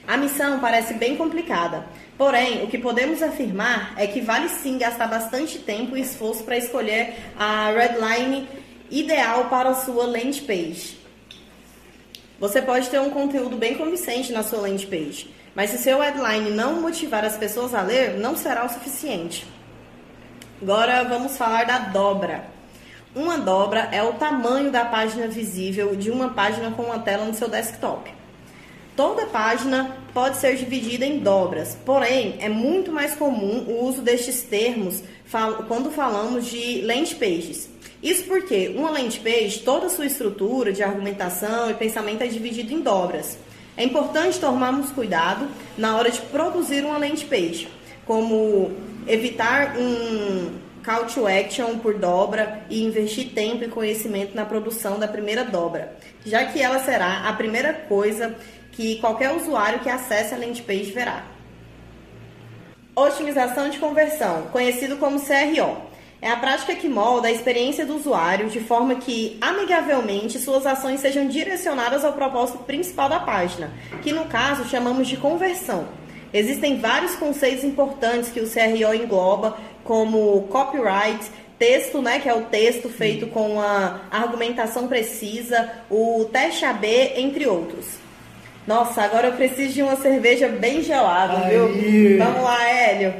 A 0.07 0.17
missão 0.17 0.59
parece 0.59 0.93
bem 0.93 1.15
complicada, 1.15 1.83
porém, 2.15 2.63
o 2.63 2.67
que 2.67 2.77
podemos 2.77 3.23
afirmar 3.23 3.93
é 3.97 4.05
que 4.05 4.21
vale 4.21 4.49
sim 4.49 4.77
gastar 4.77 5.07
bastante 5.07 5.57
tempo 5.57 5.97
e 5.97 6.01
esforço 6.01 6.43
para 6.43 6.57
escolher 6.57 7.15
a 7.37 7.71
redline 7.71 8.47
ideal 8.91 9.45
para 9.45 9.69
a 9.69 9.73
sua 9.73 10.05
landing 10.05 10.41
page. 10.41 10.99
Você 12.39 12.61
pode 12.61 12.87
ter 12.89 12.99
um 12.99 13.09
conteúdo 13.09 13.55
bem 13.55 13.75
convincente 13.75 14.31
na 14.31 14.43
sua 14.43 14.59
landing 14.59 14.85
page, 14.85 15.33
mas 15.55 15.71
se 15.71 15.79
seu 15.79 15.99
headline 15.99 16.51
não 16.51 16.81
motivar 16.81 17.25
as 17.25 17.35
pessoas 17.35 17.73
a 17.73 17.81
ler, 17.81 18.19
não 18.19 18.37
será 18.37 18.63
o 18.63 18.69
suficiente. 18.69 19.47
Agora 20.61 21.03
vamos 21.03 21.35
falar 21.35 21.65
da 21.65 21.79
dobra. 21.79 22.45
Uma 23.15 23.37
dobra 23.37 23.89
é 23.91 24.03
o 24.03 24.13
tamanho 24.13 24.69
da 24.69 24.85
página 24.85 25.27
visível 25.27 25.95
de 25.95 26.11
uma 26.11 26.29
página 26.29 26.69
com 26.71 26.83
uma 26.83 26.99
tela 26.99 27.25
no 27.25 27.33
seu 27.33 27.49
desktop. 27.49 28.13
Toda 28.95 29.25
página 29.25 29.97
pode 30.13 30.37
ser 30.37 30.55
dividida 30.55 31.05
em 31.05 31.19
dobras, 31.19 31.77
porém 31.85 32.37
é 32.39 32.47
muito 32.47 32.93
mais 32.93 33.13
comum 33.13 33.65
o 33.67 33.83
uso 33.83 34.01
destes 34.01 34.43
termos 34.43 35.03
quando 35.67 35.91
falamos 35.91 36.45
de 36.45 36.81
landing 36.81 37.15
pages. 37.15 37.69
Isso 38.01 38.23
porque 38.23 38.73
uma 38.73 38.91
landing 38.91 39.19
page, 39.19 39.59
toda 39.65 39.87
a 39.87 39.89
sua 39.89 40.05
estrutura 40.05 40.71
de 40.71 40.81
argumentação 40.81 41.69
e 41.69 41.73
pensamento 41.73 42.21
é 42.21 42.27
dividida 42.27 42.73
em 42.73 42.79
dobras. 42.79 43.37
É 43.75 43.83
importante 43.83 44.39
tomarmos 44.39 44.91
cuidado 44.91 45.49
na 45.77 45.97
hora 45.97 46.09
de 46.09 46.21
produzir 46.21 46.85
uma 46.85 46.97
landing 46.97 47.25
page, 47.25 47.67
como 48.05 48.71
evitar 49.05 49.75
um 49.77 50.53
call 50.85 51.05
to 51.07 51.27
action 51.27 51.79
por 51.79 51.95
dobra 51.95 52.63
e 52.69 52.83
investir 52.83 53.31
tempo 53.33 53.63
e 53.63 53.67
conhecimento 53.67 54.35
na 54.35 54.45
produção 54.45 54.99
da 54.99 55.07
primeira 55.07 55.43
dobra, 55.43 55.97
já 56.23 56.45
que 56.45 56.61
ela 56.61 56.79
será 56.79 57.27
a 57.27 57.33
primeira 57.33 57.73
coisa 57.73 58.35
que 58.75 58.97
qualquer 58.97 59.31
usuário 59.31 59.79
que 59.79 59.89
acesse 59.89 60.33
a 60.33 60.37
landing 60.37 60.61
page 60.63 60.91
verá. 60.91 61.23
Otimização 62.95 63.69
de 63.69 63.77
conversão, 63.77 64.43
conhecido 64.51 64.97
como 64.97 65.19
CRO. 65.19 65.77
É 66.21 66.29
a 66.29 66.37
prática 66.37 66.75
que 66.75 66.89
molda 66.89 67.27
a 67.27 67.31
experiência 67.31 67.85
do 67.85 67.95
usuário 67.95 68.49
de 68.49 68.59
forma 68.59 68.95
que, 68.95 69.37
amigavelmente, 69.39 70.39
suas 70.39 70.65
ações 70.65 70.99
sejam 70.99 71.27
direcionadas 71.27 72.03
ao 72.03 72.13
propósito 72.13 72.59
principal 72.59 73.07
da 73.07 73.19
página, 73.19 73.71
que 74.01 74.11
no 74.11 74.25
caso 74.25 74.67
chamamos 74.67 75.07
de 75.07 75.17
conversão. 75.17 75.87
Existem 76.33 76.79
vários 76.79 77.15
conceitos 77.15 77.63
importantes 77.63 78.29
que 78.29 78.39
o 78.39 78.49
CRO 78.49 78.93
engloba, 78.93 79.57
como 79.83 80.47
copyright, 80.49 81.23
texto, 81.57 82.01
né, 82.01 82.19
que 82.19 82.27
é 82.27 82.33
o 82.33 82.45
texto 82.45 82.89
feito 82.89 83.27
com 83.27 83.61
a 83.61 84.01
argumentação 84.11 84.87
precisa, 84.87 85.71
o 85.89 86.25
teste 86.31 86.65
AB, 86.65 86.87
entre 87.15 87.45
outros. 87.45 88.04
Nossa, 88.67 89.03
agora 89.03 89.27
eu 89.27 89.33
preciso 89.33 89.73
de 89.73 89.83
uma 89.83 89.95
cerveja 89.95 90.47
bem 90.47 90.81
gelada, 90.81 91.45
Aí. 91.45 91.51
viu? 91.57 92.17
Vamos 92.17 92.43
lá, 92.43 92.67
Hélio. 92.67 93.13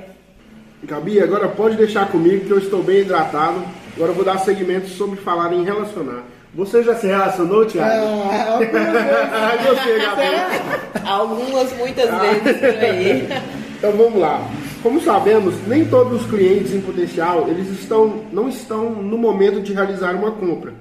Gabi, 0.84 1.20
agora 1.20 1.48
pode 1.48 1.78
deixar 1.78 2.08
comigo 2.10 2.46
que 2.46 2.52
eu 2.52 2.60
estou 2.60 2.82
bem 2.82 3.02
hidratado. 3.02 3.64
Agora 3.96 4.12
eu 4.12 4.16
vou 4.16 4.26
dar 4.26 4.40
segmento 4.40 4.88
sobre 4.88 5.20
falar 5.20 5.54
em 5.54 5.64
relacionar. 5.64 6.24
Você 6.54 6.84
já 6.84 6.96
se 6.96 7.08
relacionou, 7.08 7.66
Thiago? 7.66 8.06
Ah, 8.32 8.58
você, 9.68 10.00
Gabi. 10.00 11.06
Algumas, 11.08 11.78
muitas 11.78 12.10
vezes 12.22 12.60
por 12.60 12.86
aí. 12.86 13.28
Então 13.78 13.92
vamos 13.92 14.20
lá. 14.20 14.42
Como 14.82 15.02
sabemos, 15.02 15.54
nem 15.68 15.84
todos 15.86 16.22
os 16.22 16.30
clientes 16.30 16.74
em 16.74 16.80
potencial 16.80 17.46
eles 17.50 17.68
estão, 17.78 18.24
não 18.32 18.48
estão 18.48 18.90
no 18.90 19.18
momento 19.18 19.62
de 19.62 19.74
realizar 19.74 20.16
uma 20.16 20.32
compra. 20.32 20.74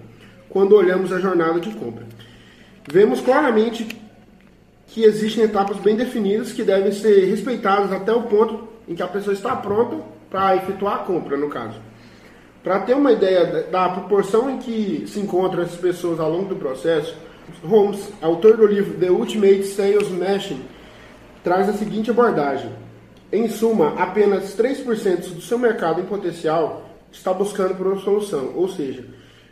Quando 0.48 0.76
olhamos 0.76 1.12
a 1.12 1.18
jornada 1.18 1.58
de 1.58 1.70
compra, 1.70 2.04
vemos 2.90 3.20
claramente 3.20 3.86
que 4.86 5.04
existem 5.04 5.44
etapas 5.44 5.78
bem 5.78 5.96
definidas 5.96 6.52
que 6.52 6.62
devem 6.62 6.92
ser 6.92 7.24
respeitadas 7.26 7.92
até 7.92 8.12
o 8.12 8.22
ponto 8.22 8.68
em 8.86 8.94
que 8.94 9.02
a 9.02 9.08
pessoa 9.08 9.34
está 9.34 9.56
pronta 9.56 9.96
para 10.30 10.56
efetuar 10.56 10.96
a 10.96 10.98
compra, 10.98 11.36
no 11.36 11.48
caso. 11.48 11.80
Para 12.62 12.80
ter 12.80 12.94
uma 12.94 13.12
ideia 13.12 13.64
da 13.70 13.88
proporção 13.88 14.50
em 14.50 14.58
que 14.58 15.04
se 15.06 15.20
encontram 15.20 15.62
essas 15.62 15.78
pessoas 15.78 16.18
ao 16.18 16.30
longo 16.30 16.48
do 16.48 16.56
processo, 16.56 17.14
Holmes, 17.62 18.10
autor 18.22 18.56
do 18.56 18.66
livro 18.66 18.98
The 18.98 19.10
Ultimate 19.10 19.64
Sales 19.64 20.08
Machine, 20.08 20.64
traz 21.42 21.68
a 21.68 21.74
seguinte 21.74 22.10
abordagem. 22.10 22.70
Em 23.30 23.48
suma, 23.48 23.94
apenas 24.00 24.56
3% 24.56 25.34
do 25.34 25.42
seu 25.42 25.58
mercado 25.58 26.00
em 26.00 26.04
potencial 26.04 26.88
está 27.12 27.32
buscando 27.32 27.74
por 27.74 27.86
uma 27.86 28.00
solução, 28.00 28.52
ou 28.54 28.68
seja, 28.68 29.04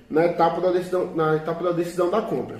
na 0.08 0.26
etapa 0.26 0.60
da 0.60 0.70
decisão, 0.70 1.14
na 1.14 1.36
etapa 1.36 1.64
da, 1.64 1.72
decisão 1.72 2.10
da 2.10 2.22
compra. 2.22 2.58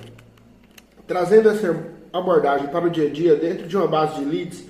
Trazendo 1.07 1.49
essa 1.49 1.77
abordagem 2.13 2.69
para 2.69 2.87
o 2.87 2.91
dia 2.91 3.07
a 3.07 3.11
dia 3.11 3.37
dentro 3.37 3.67
de 3.67 3.77
uma 3.77 3.87
base 3.87 4.21
de 4.21 4.25
leads, 4.25 4.65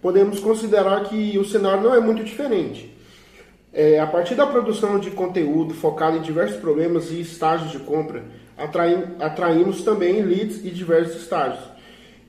podemos 0.00 0.38
considerar 0.40 1.04
que 1.04 1.38
o 1.38 1.44
cenário 1.44 1.82
não 1.82 1.94
é 1.94 2.00
muito 2.00 2.22
diferente. 2.22 2.92
É, 3.72 3.98
a 3.98 4.06
partir 4.06 4.34
da 4.34 4.46
produção 4.46 4.98
de 5.00 5.10
conteúdo 5.10 5.74
focado 5.74 6.16
em 6.16 6.22
diversos 6.22 6.58
problemas 6.60 7.10
e 7.10 7.20
estágios 7.20 7.72
de 7.72 7.80
compra, 7.80 8.22
atraim- 8.56 9.16
atraímos 9.18 9.82
também 9.82 10.22
leads 10.22 10.64
e 10.64 10.70
diversos 10.70 11.22
estágios. 11.22 11.64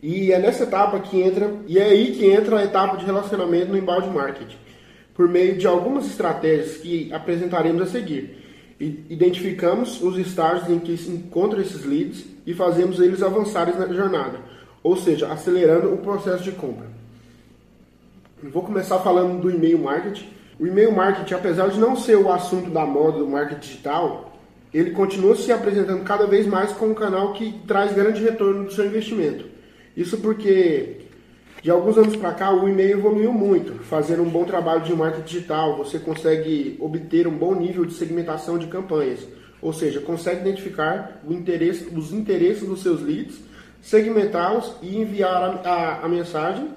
E 0.01 0.31
é 0.31 0.39
nessa 0.39 0.63
etapa 0.63 0.99
que 0.99 1.21
entra, 1.21 1.53
e 1.67 1.77
é 1.77 1.83
aí 1.83 2.13
que 2.13 2.25
entra 2.25 2.59
a 2.59 2.63
etapa 2.63 2.97
de 2.97 3.05
relacionamento 3.05 3.71
no 3.71 3.77
embalde 3.77 4.09
marketing, 4.09 4.57
por 5.13 5.27
meio 5.27 5.55
de 5.57 5.67
algumas 5.67 6.05
estratégias 6.07 6.77
que 6.77 7.13
apresentaremos 7.13 7.81
a 7.81 7.85
seguir. 7.85 8.43
Identificamos 8.79 10.01
os 10.01 10.17
estágios 10.17 10.69
em 10.69 10.79
que 10.79 10.97
se 10.97 11.09
encontram 11.09 11.61
esses 11.61 11.85
leads 11.85 12.25
e 12.45 12.53
fazemos 12.53 12.99
eles 12.99 13.23
avançarem 13.23 13.75
na 13.75 13.87
jornada, 13.87 14.39
ou 14.85 14.95
seja, 14.95 15.33
acelerando 15.33 15.91
o 15.91 15.97
processo 15.97 16.43
de 16.43 16.51
compra. 16.51 16.85
Vou 18.43 18.61
começar 18.61 18.99
falando 18.99 19.41
do 19.41 19.49
e-mail 19.49 19.79
marketing. 19.79 20.27
O 20.59 20.67
e-mail 20.67 20.91
marketing, 20.91 21.33
apesar 21.33 21.69
de 21.69 21.79
não 21.79 21.95
ser 21.95 22.17
o 22.17 22.31
assunto 22.31 22.69
da 22.69 22.85
moda 22.85 23.17
do 23.17 23.27
marketing 23.27 23.61
digital, 23.61 24.37
ele 24.71 24.91
continua 24.91 25.35
se 25.35 25.51
apresentando 25.51 26.03
cada 26.03 26.27
vez 26.27 26.45
mais 26.45 26.71
como 26.71 26.91
um 26.91 26.93
canal 26.93 27.33
que 27.33 27.51
traz 27.65 27.93
grande 27.93 28.21
retorno 28.21 28.65
do 28.65 28.71
seu 28.71 28.85
investimento. 28.85 29.45
Isso 29.97 30.19
porque 30.19 30.97
de 31.63 31.71
alguns 31.71 31.97
anos 31.97 32.15
para 32.15 32.33
cá 32.33 32.53
o 32.53 32.69
e-mail 32.69 32.99
evoluiu 32.99 33.33
muito, 33.33 33.83
fazendo 33.85 34.21
um 34.21 34.29
bom 34.29 34.45
trabalho 34.45 34.83
de 34.83 34.93
marketing 34.93 35.25
digital, 35.25 35.77
você 35.77 35.97
consegue 35.97 36.77
obter 36.79 37.25
um 37.25 37.35
bom 37.35 37.55
nível 37.55 37.85
de 37.85 37.95
segmentação 37.95 38.59
de 38.59 38.67
campanhas, 38.67 39.25
ou 39.59 39.73
seja, 39.73 39.99
consegue 39.99 40.41
identificar 40.41 41.23
interesse, 41.27 41.87
os 41.91 42.13
interesses 42.13 42.67
dos 42.67 42.83
seus 42.83 43.01
leads, 43.01 43.39
segmentá-los 43.85 44.73
e 44.81 44.97
enviar 44.97 45.43
a, 45.63 45.69
a- 45.69 46.05
a 46.05 46.09
mensagem, 46.09 46.67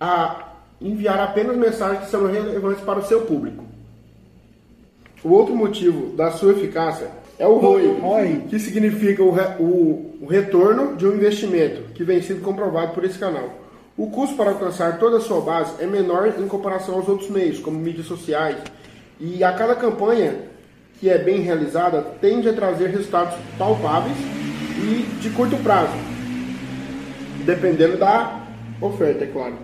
a 0.00 0.46
enviar 0.80 1.20
apenas 1.20 1.54
mensagens 1.56 2.04
que 2.04 2.10
são 2.10 2.26
relevantes 2.26 2.82
para 2.82 2.98
o 2.98 3.04
seu 3.04 3.20
público. 3.22 3.62
O 5.22 5.28
outro 5.32 5.54
motivo 5.54 6.16
da 6.16 6.30
sua 6.30 6.52
eficácia 6.52 7.08
é 7.38 7.46
o 7.46 7.58
ROI, 7.58 8.44
que 8.48 8.58
significa 8.58 9.22
o, 9.22 9.30
re- 9.30 9.56
o- 9.60 10.16
o 10.22 10.26
retorno 10.26 10.96
de 10.96 11.06
um 11.06 11.14
investimento, 11.14 11.92
que 11.92 12.02
vem 12.02 12.22
sendo 12.22 12.40
comprovado 12.40 12.92
por 12.94 13.04
esse 13.04 13.18
canal. 13.18 13.50
O 13.98 14.10
custo 14.10 14.34
para 14.34 14.50
alcançar 14.50 14.98
toda 14.98 15.18
a 15.18 15.20
sua 15.20 15.42
base 15.42 15.74
é 15.82 15.86
menor 15.86 16.32
em 16.38 16.48
comparação 16.48 16.94
aos 16.94 17.06
outros 17.06 17.28
meios, 17.28 17.58
como 17.58 17.78
mídias 17.78 18.06
sociais, 18.06 18.56
e 19.20 19.44
a 19.44 19.52
cada 19.52 19.74
campanha 19.74 20.36
que 20.98 21.10
é 21.10 21.18
bem 21.18 21.40
realizada 21.42 22.00
tende 22.18 22.48
a 22.48 22.52
trazer 22.54 22.88
resultados 22.88 23.34
palpáveis 23.58 24.16
e 24.82 25.02
de 25.20 25.28
curto 25.30 25.56
prazo, 25.58 25.92
dependendo 27.44 27.96
da 27.96 28.46
oferta, 28.80 29.24
é 29.24 29.26
claro. 29.26 29.56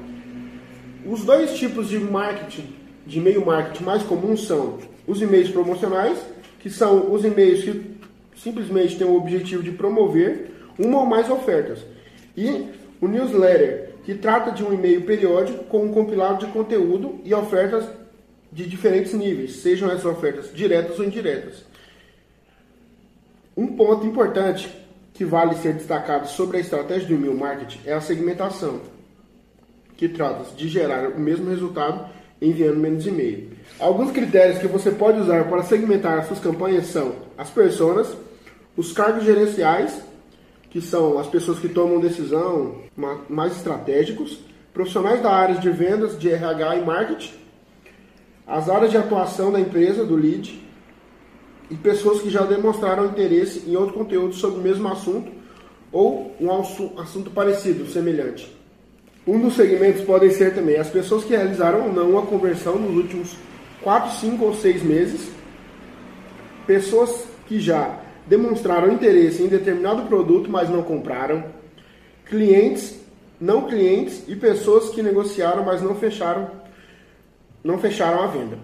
Os 1.04 1.24
dois 1.24 1.56
tipos 1.56 1.88
de 1.88 1.98
marketing, 1.98 2.74
de 3.06 3.18
e-mail 3.18 3.44
marketing 3.44 3.84
mais 3.84 4.02
comuns 4.02 4.46
são 4.46 4.78
os 5.06 5.22
e-mails 5.22 5.50
promocionais, 5.50 6.18
que 6.60 6.68
são 6.68 7.12
os 7.12 7.24
e-mails 7.24 7.62
que 7.62 7.96
simplesmente 8.36 8.96
têm 8.96 9.06
o 9.06 9.16
objetivo 9.16 9.62
de 9.62 9.70
promover 9.70 10.50
uma 10.78 11.00
ou 11.00 11.06
mais 11.06 11.30
ofertas, 11.30 11.78
e 12.36 12.66
o 13.00 13.06
newsletter, 13.06 13.90
que 14.04 14.14
trata 14.14 14.50
de 14.50 14.64
um 14.64 14.72
e-mail 14.72 15.02
periódico 15.02 15.64
com 15.64 15.84
um 15.84 15.92
compilado 15.92 16.44
de 16.44 16.52
conteúdo 16.52 17.20
e 17.24 17.34
ofertas 17.34 17.84
de 18.52 18.66
diferentes 18.66 19.12
níveis, 19.12 19.56
sejam 19.56 19.88
essas 19.90 20.04
ofertas 20.04 20.52
diretas 20.52 20.98
ou 20.98 21.04
indiretas. 21.04 21.64
Um 23.56 23.68
ponto 23.68 24.06
importante 24.06 24.68
que 25.16 25.24
vale 25.24 25.54
ser 25.56 25.72
destacado 25.74 26.28
sobre 26.28 26.58
a 26.58 26.60
estratégia 26.60 27.08
do 27.08 27.14
e-mail 27.14 27.36
marketing 27.36 27.80
é 27.86 27.92
a 27.94 28.00
segmentação 28.00 28.80
que 29.96 30.08
trata 30.08 30.44
de 30.54 30.68
gerar 30.68 31.08
o 31.10 31.18
mesmo 31.18 31.48
resultado 31.48 32.06
enviando 32.40 32.76
menos 32.78 33.06
e-mail. 33.06 33.48
Alguns 33.80 34.10
critérios 34.12 34.58
que 34.58 34.66
você 34.66 34.90
pode 34.90 35.20
usar 35.20 35.44
para 35.48 35.62
segmentar 35.62 36.18
as 36.18 36.26
suas 36.26 36.38
campanhas 36.38 36.86
são 36.88 37.14
as 37.38 37.48
personas, 37.48 38.14
os 38.76 38.92
cargos 38.92 39.24
gerenciais, 39.24 40.02
que 40.68 40.82
são 40.82 41.18
as 41.18 41.26
pessoas 41.26 41.58
que 41.58 41.68
tomam 41.68 41.98
decisão 41.98 42.82
ma- 42.94 43.20
mais 43.28 43.56
estratégicos, 43.56 44.38
profissionais 44.74 45.22
da 45.22 45.30
área 45.32 45.54
de 45.54 45.70
vendas, 45.70 46.18
de 46.18 46.30
RH 46.30 46.76
e 46.76 46.84
marketing, 46.84 47.32
as 48.46 48.68
áreas 48.68 48.90
de 48.90 48.98
atuação 48.98 49.50
da 49.50 49.58
empresa, 49.58 50.04
do 50.04 50.14
lead, 50.14 50.62
e 51.70 51.74
pessoas 51.74 52.20
que 52.20 52.30
já 52.30 52.42
demonstraram 52.42 53.06
interesse 53.06 53.68
em 53.68 53.76
outro 53.76 53.94
conteúdo 53.94 54.34
sobre 54.34 54.60
o 54.60 54.62
mesmo 54.62 54.86
assunto 54.88 55.30
ou 55.92 56.34
um 56.40 56.52
assu- 56.52 56.92
assunto 56.98 57.30
parecido, 57.30 57.86
semelhante. 57.86 58.54
Um 59.26 59.40
dos 59.40 59.54
segmentos 59.54 60.02
podem 60.02 60.30
ser 60.30 60.54
também 60.54 60.76
as 60.76 60.88
pessoas 60.88 61.24
que 61.24 61.34
realizaram 61.34 61.86
ou 61.86 61.92
não 61.92 62.10
uma 62.10 62.22
conversão 62.22 62.76
nos 62.78 62.96
últimos 62.96 63.36
4, 63.82 64.12
5 64.20 64.44
ou 64.44 64.54
6 64.54 64.82
meses, 64.82 65.30
pessoas 66.66 67.24
que 67.46 67.60
já 67.60 68.00
demonstraram 68.26 68.92
interesse 68.92 69.42
em 69.42 69.48
determinado 69.48 70.02
produto, 70.02 70.50
mas 70.50 70.68
não 70.68 70.82
compraram, 70.82 71.44
clientes, 72.24 73.00
não 73.40 73.62
clientes 73.62 74.22
e 74.28 74.34
pessoas 74.34 74.90
que 74.90 75.02
negociaram, 75.02 75.64
mas 75.64 75.82
não 75.82 75.94
fecharam, 75.94 76.50
não 77.62 77.78
fecharam 77.78 78.22
a 78.22 78.26
venda. 78.26 78.58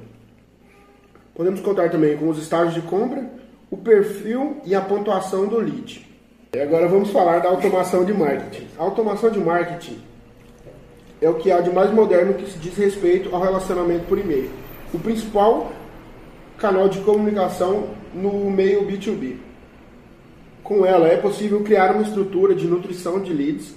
Podemos 1.34 1.60
contar 1.60 1.90
também 1.90 2.16
com 2.16 2.28
os 2.28 2.38
estágios 2.38 2.74
de 2.74 2.82
compra, 2.82 3.24
o 3.70 3.76
perfil 3.76 4.58
e 4.66 4.74
a 4.74 4.80
pontuação 4.80 5.46
do 5.46 5.58
lead. 5.58 6.06
E 6.54 6.60
agora 6.60 6.86
vamos 6.86 7.10
falar 7.10 7.38
da 7.38 7.48
automação 7.48 8.04
de 8.04 8.12
marketing. 8.12 8.66
A 8.78 8.82
automação 8.82 9.30
de 9.30 9.38
marketing 9.40 9.98
é 11.22 11.30
o 11.30 11.34
que 11.34 11.50
há 11.50 11.60
de 11.60 11.70
mais 11.70 11.90
moderno 11.90 12.34
que 12.34 12.50
se 12.50 12.58
diz 12.58 12.76
respeito 12.76 13.34
ao 13.34 13.40
relacionamento 13.40 14.04
por 14.04 14.18
e-mail. 14.18 14.50
O 14.92 14.98
principal 14.98 15.72
canal 16.58 16.88
de 16.88 17.00
comunicação 17.00 17.88
no 18.12 18.50
meio 18.50 18.86
B2B. 18.86 19.36
Com 20.62 20.84
ela 20.84 21.08
é 21.08 21.16
possível 21.16 21.62
criar 21.62 21.92
uma 21.92 22.02
estrutura 22.02 22.54
de 22.54 22.66
nutrição 22.66 23.22
de 23.22 23.32
leads 23.32 23.74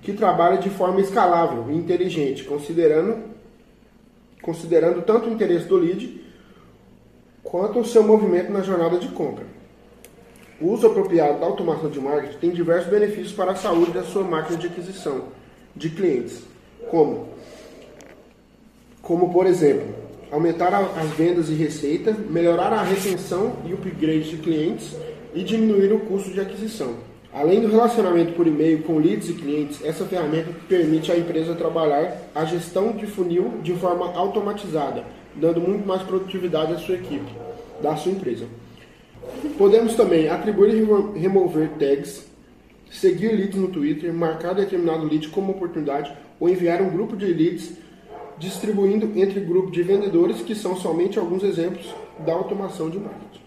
que 0.00 0.14
trabalha 0.14 0.56
de 0.56 0.70
forma 0.70 1.00
escalável 1.00 1.66
e 1.68 1.76
inteligente, 1.76 2.44
considerando, 2.44 3.24
considerando 4.40 5.02
tanto 5.02 5.28
o 5.28 5.32
interesse 5.32 5.66
do 5.66 5.76
lead 5.76 6.25
quanto 7.46 7.78
o 7.78 7.84
seu 7.84 8.02
movimento 8.02 8.52
na 8.52 8.60
jornada 8.60 8.98
de 8.98 9.08
compra. 9.08 9.44
O 10.60 10.72
uso 10.72 10.86
apropriado 10.86 11.38
da 11.38 11.46
automação 11.46 11.88
de 11.88 12.00
marketing 12.00 12.38
tem 12.38 12.50
diversos 12.50 12.90
benefícios 12.90 13.32
para 13.32 13.52
a 13.52 13.56
saúde 13.56 13.92
da 13.92 14.02
sua 14.02 14.24
máquina 14.24 14.58
de 14.58 14.66
aquisição 14.66 15.24
de 15.74 15.90
clientes, 15.90 16.42
como, 16.90 17.28
como 19.02 19.32
por 19.32 19.46
exemplo, 19.46 19.94
aumentar 20.30 20.74
as 20.74 21.10
vendas 21.10 21.48
e 21.48 21.54
receita, 21.54 22.12
melhorar 22.12 22.72
a 22.72 22.82
retenção 22.82 23.56
e 23.64 23.72
upgrade 23.72 24.30
de 24.30 24.38
clientes 24.38 24.96
e 25.34 25.44
diminuir 25.44 25.92
o 25.92 26.00
custo 26.00 26.30
de 26.30 26.40
aquisição. 26.40 26.94
Além 27.32 27.60
do 27.60 27.68
relacionamento 27.68 28.32
por 28.32 28.46
e-mail 28.46 28.82
com 28.82 28.98
leads 28.98 29.28
e 29.28 29.34
clientes, 29.34 29.84
essa 29.84 30.06
ferramenta 30.06 30.50
permite 30.68 31.12
à 31.12 31.18
empresa 31.18 31.54
trabalhar 31.54 32.16
a 32.34 32.44
gestão 32.46 32.92
de 32.92 33.06
funil 33.06 33.60
de 33.62 33.74
forma 33.74 34.10
automatizada, 34.16 35.04
dando 35.36 35.60
muito 35.60 35.86
mais 35.86 36.02
produtividade 36.02 36.72
à 36.72 36.78
sua 36.78 36.94
equipe, 36.94 37.32
da 37.82 37.96
sua 37.96 38.12
empresa. 38.12 38.46
Podemos 39.58 39.94
também 39.94 40.28
atribuir 40.28 40.74
e 40.74 41.18
remover 41.18 41.70
tags, 41.78 42.26
seguir 42.90 43.32
leads 43.32 43.56
no 43.56 43.68
Twitter, 43.68 44.12
marcar 44.12 44.54
determinado 44.54 45.06
lead 45.06 45.28
como 45.28 45.52
oportunidade 45.52 46.12
ou 46.38 46.48
enviar 46.48 46.80
um 46.80 46.90
grupo 46.90 47.16
de 47.16 47.26
leads 47.26 47.72
distribuindo 48.38 49.18
entre 49.18 49.40
grupos 49.40 49.72
de 49.72 49.82
vendedores, 49.82 50.42
que 50.42 50.54
são 50.54 50.76
somente 50.76 51.18
alguns 51.18 51.42
exemplos 51.42 51.86
da 52.24 52.34
automação 52.34 52.90
de 52.90 52.98
marketing. 52.98 53.40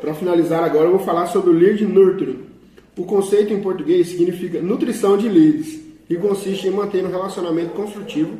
Para 0.00 0.14
finalizar 0.14 0.62
agora, 0.62 0.86
eu 0.86 0.96
vou 0.96 1.00
falar 1.00 1.26
sobre 1.26 1.50
o 1.50 1.52
lead 1.52 1.84
nurturing. 1.84 2.46
O 2.96 3.04
conceito 3.04 3.52
em 3.52 3.60
português 3.60 4.08
significa 4.08 4.60
nutrição 4.60 5.16
de 5.16 5.28
leads 5.28 5.80
e 6.08 6.16
consiste 6.16 6.66
em 6.66 6.70
manter 6.70 7.04
um 7.04 7.10
relacionamento 7.10 7.70
construtivo 7.70 8.36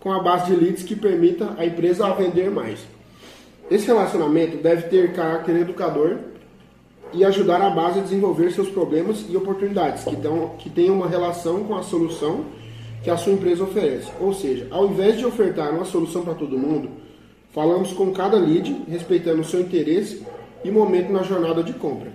com 0.00 0.10
a 0.10 0.22
base 0.22 0.46
de 0.46 0.56
leads 0.56 0.82
que 0.82 0.96
permita 0.96 1.54
a 1.56 1.64
empresa 1.66 2.06
a 2.06 2.14
vender 2.14 2.50
mais. 2.50 2.80
Esse 3.70 3.86
relacionamento 3.86 4.56
deve 4.56 4.88
ter 4.88 5.12
caráter 5.12 5.56
educador 5.56 6.18
e 7.12 7.24
ajudar 7.24 7.60
a 7.60 7.70
base 7.70 7.98
a 8.00 8.02
desenvolver 8.02 8.50
seus 8.50 8.68
problemas 8.68 9.24
e 9.28 9.36
oportunidades 9.36 10.04
que, 10.04 10.16
dão, 10.16 10.54
que 10.58 10.70
tenham 10.70 10.96
uma 10.96 11.08
relação 11.08 11.64
com 11.64 11.76
a 11.76 11.82
solução 11.82 12.44
que 13.02 13.10
a 13.10 13.16
sua 13.16 13.32
empresa 13.32 13.64
oferece. 13.64 14.10
Ou 14.20 14.32
seja, 14.32 14.66
ao 14.70 14.86
invés 14.86 15.18
de 15.18 15.26
ofertar 15.26 15.72
uma 15.72 15.84
solução 15.84 16.22
para 16.22 16.34
todo 16.34 16.58
mundo, 16.58 16.90
falamos 17.52 17.92
com 17.92 18.12
cada 18.12 18.38
lead, 18.38 18.84
respeitando 18.88 19.40
o 19.40 19.44
seu 19.44 19.60
interesse 19.60 20.24
e 20.64 20.70
momento 20.70 21.12
na 21.12 21.22
jornada 21.22 21.62
de 21.62 21.72
compra. 21.72 22.12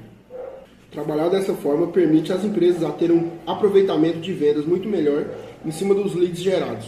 Trabalhar 0.91 1.29
dessa 1.29 1.53
forma 1.53 1.87
permite 1.87 2.31
às 2.31 2.43
empresas 2.43 2.83
a 2.83 2.91
ter 2.91 3.11
um 3.11 3.31
aproveitamento 3.45 4.19
de 4.19 4.31
vendas 4.31 4.65
muito 4.65 4.87
melhor 4.87 5.25
em 5.65 5.71
cima 5.71 5.93
dos 5.93 6.15
leads 6.15 6.39
gerados. 6.39 6.85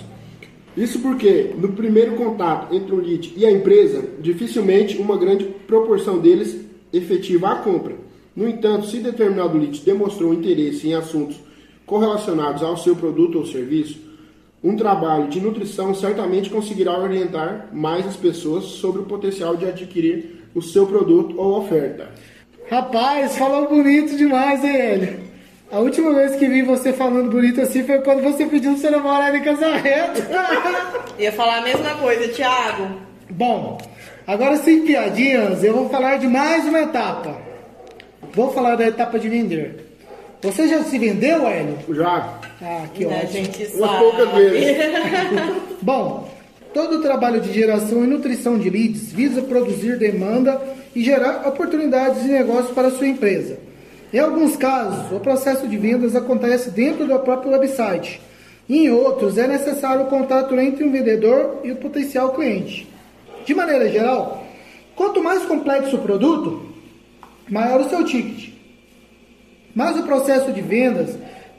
Isso 0.78 1.00
porque, 1.00 1.56
no 1.58 1.70
primeiro 1.70 2.16
contato 2.16 2.74
entre 2.74 2.94
o 2.94 3.00
lead 3.00 3.34
e 3.36 3.44
a 3.44 3.52
empresa, 3.52 4.08
dificilmente 4.20 4.98
uma 4.98 5.18
grande 5.18 5.46
proporção 5.66 6.20
deles 6.20 6.56
efetiva 6.94 7.50
a 7.50 7.56
compra. 7.56 7.96
No 8.36 8.48
entanto, 8.48 8.86
se 8.86 9.00
determinado 9.00 9.58
lead 9.58 9.82
demonstrou 9.84 10.32
interesse 10.32 10.88
em 10.88 10.94
assuntos 10.94 11.36
correlacionados 11.84 12.62
ao 12.62 12.78
seu 12.78 12.96
produto 12.96 13.40
ou 13.40 13.46
serviço, 13.48 13.98
um 14.64 14.76
trabalho 14.76 15.30
de 15.30 15.40
nutrição 15.40 15.96
certamente 15.96 16.50
conseguirá 16.50 17.00
orientar 17.00 17.70
mais 17.74 18.06
as 18.06 18.16
pessoas 18.16 18.66
sobre 18.66 19.02
o 19.02 19.06
potencial 19.06 19.56
de 19.56 19.66
adquirir 19.66 20.44
o 20.54 20.62
seu 20.62 20.86
produto 20.86 21.40
ou 21.40 21.58
oferta. 21.58 22.12
Rapaz, 22.70 23.36
falou 23.36 23.68
bonito 23.68 24.16
demais, 24.16 24.64
hein, 24.64 24.76
Hélio? 24.76 25.20
A 25.72 25.80
última 25.80 26.14
vez 26.14 26.36
que 26.38 26.48
vi 26.48 26.62
você 26.62 26.94
falando 26.94 27.30
bonito 27.30 27.60
assim 27.62 27.84
foi 27.84 28.00
quando 28.00 28.22
você 28.24 28.46
pediu 28.46 28.78
seu 28.78 28.90
namorado 28.92 29.36
em 29.36 29.42
casamento. 29.44 30.22
Ia 31.20 31.32
falar 31.34 31.58
a 31.58 31.62
mesma 31.62 31.96
coisa, 31.96 32.28
Thiago. 32.30 32.88
Bom, 33.30 33.78
agora 34.26 34.56
sem 34.58 34.86
piadinhas, 34.86 35.64
eu 35.64 35.74
vou 35.74 35.90
falar 35.90 36.18
de 36.18 36.28
mais 36.28 36.66
uma 36.66 36.80
etapa. 36.80 37.36
Vou 38.34 38.54
falar 38.54 38.76
da 38.76 38.88
etapa 38.88 39.20
de 39.20 39.28
vender. 39.28 39.86
Você 40.42 40.68
já 40.70 40.84
se 40.84 40.98
vendeu, 40.98 41.46
Hélio? 41.48 41.78
Já, 41.90 42.40
Ah, 42.62 42.84
que 42.94 43.04
a 43.04 43.08
ótimo. 43.10 43.32
gente 43.32 43.64
Umas 43.76 43.90
sabe. 43.90 44.00
poucas 44.04 44.32
vezes. 44.32 44.78
Bom, 45.82 46.30
todo 46.74 46.98
o 47.00 47.02
trabalho 47.02 47.42
de 47.42 47.52
geração 47.52 48.04
e 48.06 48.08
nutrição 48.08 48.58
de 48.58 48.70
leads 48.70 49.12
visa 49.12 49.42
produzir 49.42 49.98
demanda 49.98 50.62
e 50.96 51.04
gerar 51.04 51.46
oportunidades 51.48 52.22
de 52.24 52.30
negócio 52.30 52.74
para 52.74 52.88
a 52.88 52.92
sua 52.92 53.08
empresa. 53.08 53.58
Em 54.14 54.20
alguns 54.20 54.56
casos, 54.56 55.12
o 55.12 55.20
processo 55.20 55.68
de 55.68 55.78
vendas 55.78 56.16
acontece 56.16 56.72
dentro 56.72 57.06
do 57.06 57.20
próprio 57.20 57.52
website. 57.52 58.22
Em 58.70 58.90
outros, 58.90 59.38
é 59.38 59.48
necessário 59.48 60.04
o 60.04 60.08
contato 60.08 60.58
entre 60.60 60.86
o 60.86 60.92
vendedor 60.92 61.60
e 61.64 61.72
o 61.72 61.76
potencial 61.76 62.34
cliente. 62.34 62.88
De 63.46 63.54
maneira 63.54 63.90
geral, 63.90 64.46
quanto 64.96 65.22
mais 65.22 65.44
complexo 65.44 65.98
o 65.98 66.02
produto, 66.02 66.68
maior 67.50 67.82
o 67.82 67.90
seu 67.90 68.04
ticket. 68.06 68.54
Mas 69.76 69.98
o 69.98 70.04
processo 70.04 70.52
de 70.52 70.62
vendas 70.62 71.18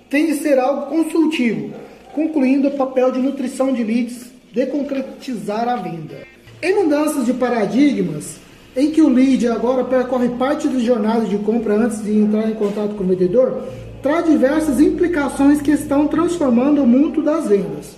tem 0.09 0.27
de 0.27 0.35
ser 0.35 0.59
algo 0.59 0.87
consultivo, 0.87 1.75
concluindo 2.15 2.69
o 2.69 2.77
papel 2.77 3.13
de 3.13 3.21
nutrição 3.21 3.73
de 3.73 3.85
leads 3.85 4.27
de 4.53 4.67
concretizar 4.67 5.69
a 5.69 5.77
venda. 5.77 6.27
Em 6.63 6.83
mudanças 6.83 7.27
de 7.27 7.35
paradigmas, 7.35 8.39
em 8.79 8.93
que 8.93 9.03
o 9.03 9.09
lead 9.09 9.45
agora 9.49 9.83
percorre 9.83 10.29
parte 10.29 10.69
da 10.69 10.79
jornada 10.79 11.25
de 11.27 11.37
compra 11.39 11.75
antes 11.75 12.01
de 12.01 12.17
entrar 12.17 12.49
em 12.49 12.55
contato 12.55 12.95
com 12.95 13.03
o 13.03 13.07
vendedor, 13.09 13.65
traz 14.01 14.25
diversas 14.25 14.81
implicações 14.81 15.61
que 15.61 15.73
estão 15.73 16.07
transformando 16.07 16.81
o 16.81 16.87
mundo 16.87 17.21
das 17.21 17.49
vendas. 17.49 17.97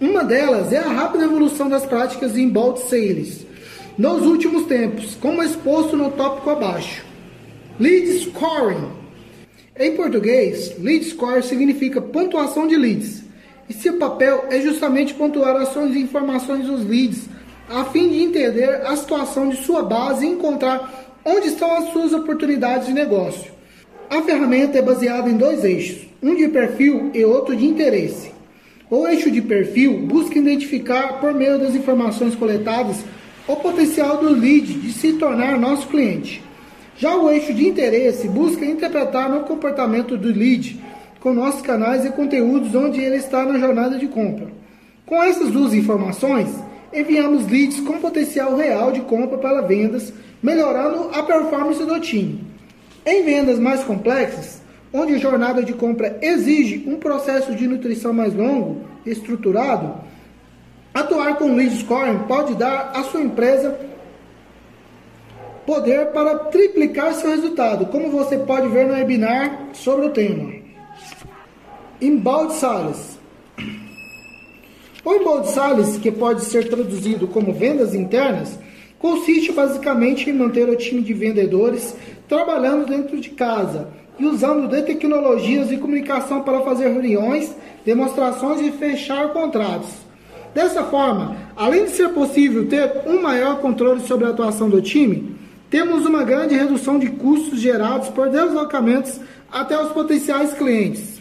Uma 0.00 0.22
delas 0.22 0.72
é 0.72 0.78
a 0.78 0.88
rápida 0.88 1.24
evolução 1.24 1.68
das 1.68 1.84
práticas 1.84 2.38
em 2.38 2.48
bulk 2.48 2.78
sales 2.88 3.44
nos 3.98 4.24
últimos 4.24 4.66
tempos, 4.66 5.16
como 5.20 5.42
exposto 5.42 5.96
no 5.96 6.12
tópico 6.12 6.50
abaixo. 6.50 7.04
Lead 7.80 8.06
scoring. 8.20 8.88
Em 9.76 9.96
português, 9.96 10.78
lead 10.78 11.04
score 11.06 11.42
significa 11.42 12.00
pontuação 12.00 12.68
de 12.68 12.76
leads, 12.76 13.24
e 13.68 13.72
seu 13.72 13.94
papel 13.94 14.44
é 14.48 14.60
justamente 14.60 15.12
pontuar 15.12 15.56
ações 15.56 15.96
e 15.96 16.00
informações 16.00 16.66
dos 16.66 16.86
leads, 16.86 17.31
a 17.68 17.84
fim 17.84 18.08
de 18.08 18.22
entender 18.22 18.82
a 18.86 18.96
situação 18.96 19.48
de 19.48 19.56
sua 19.56 19.82
base 19.82 20.26
e 20.26 20.28
encontrar 20.30 21.10
onde 21.24 21.48
estão 21.48 21.76
as 21.76 21.92
suas 21.92 22.12
oportunidades 22.12 22.86
de 22.86 22.92
negócio. 22.92 23.50
A 24.10 24.20
ferramenta 24.22 24.78
é 24.78 24.82
baseada 24.82 25.28
em 25.30 25.36
dois 25.36 25.64
eixos, 25.64 26.06
um 26.22 26.34
de 26.34 26.48
perfil 26.48 27.10
e 27.14 27.24
outro 27.24 27.56
de 27.56 27.64
interesse. 27.64 28.30
O 28.90 29.06
eixo 29.06 29.30
de 29.30 29.40
perfil 29.40 30.00
busca 30.00 30.38
identificar, 30.38 31.18
por 31.18 31.32
meio 31.32 31.58
das 31.58 31.74
informações 31.74 32.34
coletadas, 32.34 32.98
o 33.48 33.56
potencial 33.56 34.18
do 34.18 34.30
lead 34.30 34.74
de 34.74 34.92
se 34.92 35.14
tornar 35.14 35.58
nosso 35.58 35.88
cliente. 35.88 36.42
Já 36.98 37.16
o 37.16 37.30
eixo 37.30 37.54
de 37.54 37.66
interesse 37.66 38.28
busca 38.28 38.64
interpretar 38.66 39.34
o 39.34 39.44
comportamento 39.44 40.16
do 40.18 40.28
lead 40.28 40.78
com 41.20 41.32
nossos 41.32 41.62
canais 41.62 42.04
e 42.04 42.10
conteúdos 42.10 42.74
onde 42.74 43.00
ele 43.00 43.16
está 43.16 43.44
na 43.44 43.58
jornada 43.58 43.98
de 43.98 44.08
compra. 44.08 44.48
Com 45.06 45.22
essas 45.22 45.50
duas 45.50 45.72
informações, 45.72 46.48
enviamos 46.92 47.46
leads 47.46 47.80
com 47.80 47.98
potencial 47.98 48.56
real 48.56 48.92
de 48.92 49.00
compra 49.00 49.38
para 49.38 49.62
vendas, 49.62 50.12
melhorando 50.42 51.10
a 51.12 51.22
performance 51.22 51.84
do 51.84 52.00
time. 52.00 52.44
Em 53.04 53.24
vendas 53.24 53.58
mais 53.58 53.82
complexas, 53.82 54.62
onde 54.92 55.14
a 55.14 55.18
jornada 55.18 55.62
de 55.62 55.72
compra 55.72 56.18
exige 56.20 56.84
um 56.86 56.96
processo 56.96 57.54
de 57.54 57.66
nutrição 57.66 58.12
mais 58.12 58.34
longo 58.34 58.82
e 59.06 59.10
estruturado, 59.10 59.94
atuar 60.92 61.36
com 61.36 61.54
lead 61.54 61.74
scoring 61.78 62.18
pode 62.28 62.54
dar 62.54 62.92
à 62.94 63.02
sua 63.04 63.22
empresa 63.22 63.78
poder 65.66 66.06
para 66.06 66.38
triplicar 66.38 67.14
seu 67.14 67.30
resultado, 67.30 67.86
como 67.86 68.10
você 68.10 68.36
pode 68.36 68.68
ver 68.68 68.86
no 68.86 68.94
webinar 68.94 69.68
sobre 69.72 70.06
o 70.06 70.10
tema. 70.10 70.52
Embalde 72.00 72.54
Sales. 72.54 73.21
O 75.04 75.12
embalde 75.14 75.50
Sales, 75.50 75.96
que 75.96 76.12
pode 76.12 76.44
ser 76.44 76.68
traduzido 76.68 77.26
como 77.26 77.52
vendas 77.52 77.92
internas, 77.92 78.56
consiste 79.00 79.50
basicamente 79.50 80.30
em 80.30 80.32
manter 80.32 80.68
o 80.68 80.76
time 80.76 81.02
de 81.02 81.12
vendedores 81.12 81.96
trabalhando 82.28 82.86
dentro 82.86 83.20
de 83.20 83.30
casa 83.30 83.88
e 84.16 84.24
usando 84.24 84.68
de 84.68 84.80
tecnologias 84.82 85.68
de 85.68 85.76
comunicação 85.76 86.42
para 86.42 86.60
fazer 86.60 86.86
reuniões, 86.86 87.52
demonstrações 87.84 88.60
e 88.60 88.70
fechar 88.70 89.32
contratos. 89.32 89.90
Dessa 90.54 90.84
forma, 90.84 91.36
além 91.56 91.86
de 91.86 91.90
ser 91.90 92.10
possível 92.10 92.68
ter 92.68 93.02
um 93.04 93.20
maior 93.20 93.58
controle 93.58 94.02
sobre 94.02 94.26
a 94.26 94.30
atuação 94.30 94.70
do 94.70 94.80
time, 94.80 95.34
temos 95.68 96.06
uma 96.06 96.22
grande 96.22 96.54
redução 96.54 96.96
de 96.96 97.08
custos 97.08 97.58
gerados 97.58 98.08
por 98.08 98.28
deslocamentos 98.28 99.18
até 99.50 99.76
os 99.82 99.90
potenciais 99.90 100.52
clientes. 100.52 101.11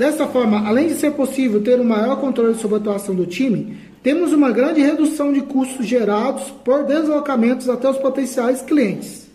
Dessa 0.00 0.26
forma, 0.26 0.66
além 0.66 0.88
de 0.88 0.94
ser 0.94 1.10
possível 1.10 1.62
ter 1.62 1.78
um 1.78 1.84
maior 1.84 2.18
controle 2.18 2.54
sobre 2.54 2.78
a 2.78 2.80
atuação 2.80 3.14
do 3.14 3.26
time, 3.26 3.76
temos 4.02 4.32
uma 4.32 4.50
grande 4.50 4.80
redução 4.80 5.30
de 5.30 5.42
custos 5.42 5.84
gerados 5.84 6.44
por 6.64 6.84
deslocamentos 6.84 7.68
até 7.68 7.86
os 7.86 7.98
potenciais 7.98 8.62
clientes. 8.62 9.28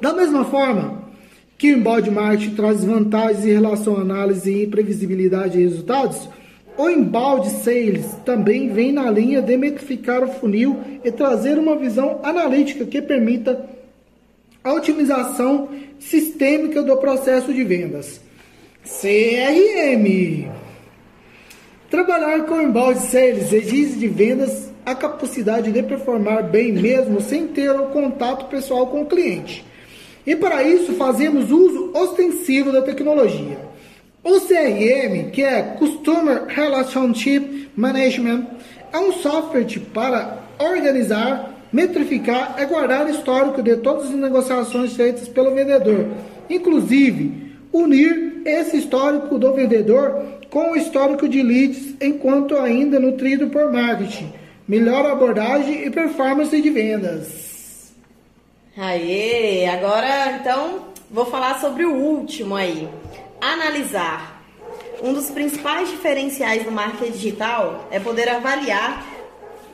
Da 0.00 0.12
mesma 0.12 0.44
forma 0.44 1.04
que 1.56 1.72
o 1.72 1.78
embalde 1.78 2.10
marketing 2.10 2.56
traz 2.56 2.82
vantagens 2.82 3.46
em 3.46 3.52
relação 3.52 3.98
à 3.98 4.00
análise 4.00 4.52
e 4.52 4.66
previsibilidade 4.66 5.52
de 5.52 5.62
resultados, 5.62 6.28
o 6.76 6.90
embalde 6.90 7.50
sales 7.50 8.16
também 8.24 8.72
vem 8.72 8.90
na 8.90 9.08
linha 9.12 9.40
de 9.40 9.56
metrificar 9.56 10.24
o 10.24 10.32
funil 10.32 10.76
e 11.04 11.12
trazer 11.12 11.56
uma 11.56 11.76
visão 11.76 12.18
analítica 12.24 12.84
que 12.84 13.00
permita 13.00 13.64
a 14.64 14.72
otimização 14.72 15.68
sistêmica 16.00 16.82
do 16.82 16.96
processo 16.96 17.54
de 17.54 17.62
vendas. 17.62 18.23
CRM. 18.84 20.50
Trabalhar 21.90 22.44
com 22.44 22.60
embalde 22.60 23.00
sales 23.00 23.50
exige 23.50 23.98
de 23.98 24.08
vendas 24.08 24.70
a 24.84 24.94
capacidade 24.94 25.72
de 25.72 25.82
performar 25.82 26.50
bem 26.50 26.70
mesmo 26.70 27.18
sem 27.18 27.46
ter 27.46 27.70
o 27.70 27.86
contato 27.86 28.44
pessoal 28.46 28.88
com 28.88 29.00
o 29.00 29.06
cliente. 29.06 29.64
E 30.26 30.36
para 30.36 30.62
isso 30.62 30.92
fazemos 30.94 31.50
uso 31.50 31.92
ostensivo 31.94 32.70
da 32.70 32.82
tecnologia. 32.82 33.58
O 34.22 34.40
CRM, 34.40 35.30
que 35.32 35.42
é 35.42 35.62
Customer 35.78 36.44
Relationship 36.46 37.70
Management, 37.74 38.46
é 38.92 38.98
um 38.98 39.12
software 39.12 39.66
para 39.94 40.42
organizar, 40.58 41.58
metrificar 41.72 42.56
e 42.58 42.66
guardar 42.66 43.08
histórico 43.08 43.62
de 43.62 43.76
todas 43.76 44.10
as 44.10 44.14
negociações 44.14 44.94
feitas 44.94 45.26
pelo 45.26 45.54
vendedor, 45.54 46.06
inclusive 46.50 47.54
unir 47.72 48.33
esse 48.44 48.76
histórico 48.76 49.38
do 49.38 49.52
vendedor 49.52 50.22
com 50.50 50.72
o 50.72 50.76
histórico 50.76 51.28
de 51.28 51.42
leads 51.42 51.94
enquanto 52.00 52.56
ainda 52.56 53.00
nutrido 53.00 53.48
por 53.48 53.72
marketing, 53.72 54.32
melhor 54.68 55.04
abordagem 55.06 55.84
e 55.84 55.90
performance 55.90 56.60
de 56.60 56.70
vendas. 56.70 57.92
Aê, 58.76 59.66
agora 59.66 60.38
então 60.40 60.86
vou 61.10 61.26
falar 61.26 61.60
sobre 61.60 61.84
o 61.84 61.94
último 61.94 62.56
aí. 62.56 62.88
Analisar. 63.40 64.42
Um 65.02 65.12
dos 65.12 65.30
principais 65.30 65.90
diferenciais 65.90 66.64
do 66.64 66.72
marketing 66.72 67.12
digital 67.12 67.88
é 67.90 68.00
poder 68.00 68.28
avaliar 68.28 69.04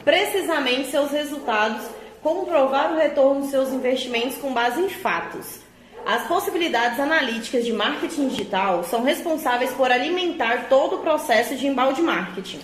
precisamente 0.05 0.91
seus 0.91 1.11
resultados, 1.11 1.87
comprovar 2.23 2.93
o 2.93 2.97
retorno 2.97 3.43
dos 3.43 3.51
seus 3.51 3.71
investimentos 3.71 4.37
com 4.39 4.53
base 4.53 4.81
em 4.81 4.89
fatos. 4.89 5.61
As 6.07 6.27
possibilidades 6.27 6.99
analíticas 6.99 7.65
de 7.65 7.73
marketing 7.73 8.29
digital 8.29 8.83
são 8.85 9.03
responsáveis 9.03 9.71
por 9.73 9.93
alimentar 9.93 10.69
todo 10.69 10.97
o 10.97 10.99
processo 11.01 11.55
de 11.55 11.67
embalde 11.67 12.03
marketing. 12.03 12.61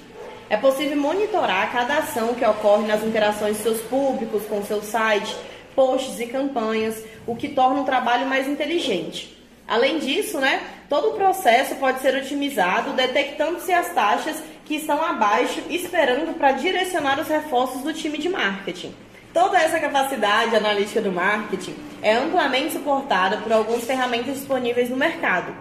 É 0.48 0.56
possível 0.56 0.96
monitorar 0.96 1.70
cada 1.72 1.98
ação 1.98 2.34
que 2.34 2.44
ocorre 2.44 2.86
nas 2.86 3.02
interações 3.02 3.56
de 3.56 3.62
seus 3.62 3.80
públicos 3.82 4.44
com 4.46 4.64
seu 4.64 4.80
site, 4.82 5.36
posts 5.74 6.18
e 6.20 6.26
campanhas, 6.26 7.04
o 7.26 7.36
que 7.36 7.48
torna 7.48 7.82
o 7.82 7.84
trabalho 7.84 8.26
mais 8.26 8.48
inteligente. 8.48 9.36
Além 9.68 9.98
disso, 9.98 10.38
né, 10.38 10.62
todo 10.88 11.08
o 11.08 11.14
processo 11.14 11.74
pode 11.76 12.00
ser 12.00 12.14
otimizado, 12.14 12.92
detectando-se 12.92 13.72
as 13.72 13.92
taxas 13.92 14.42
que 14.64 14.76
estão 14.76 15.02
abaixo, 15.02 15.60
esperando 15.68 16.36
para 16.38 16.52
direcionar 16.52 17.20
os 17.20 17.28
reforços 17.28 17.82
do 17.82 17.92
time 17.92 18.18
de 18.18 18.28
marketing. 18.28 18.94
Toda 19.36 19.58
essa 19.58 19.78
capacidade 19.78 20.56
analítica 20.56 20.98
do 20.98 21.12
marketing 21.12 21.74
é 22.00 22.14
amplamente 22.14 22.72
suportada 22.72 23.36
por 23.36 23.52
algumas 23.52 23.84
ferramentas 23.84 24.36
disponíveis 24.36 24.88
no 24.88 24.96
mercado. 24.96 25.54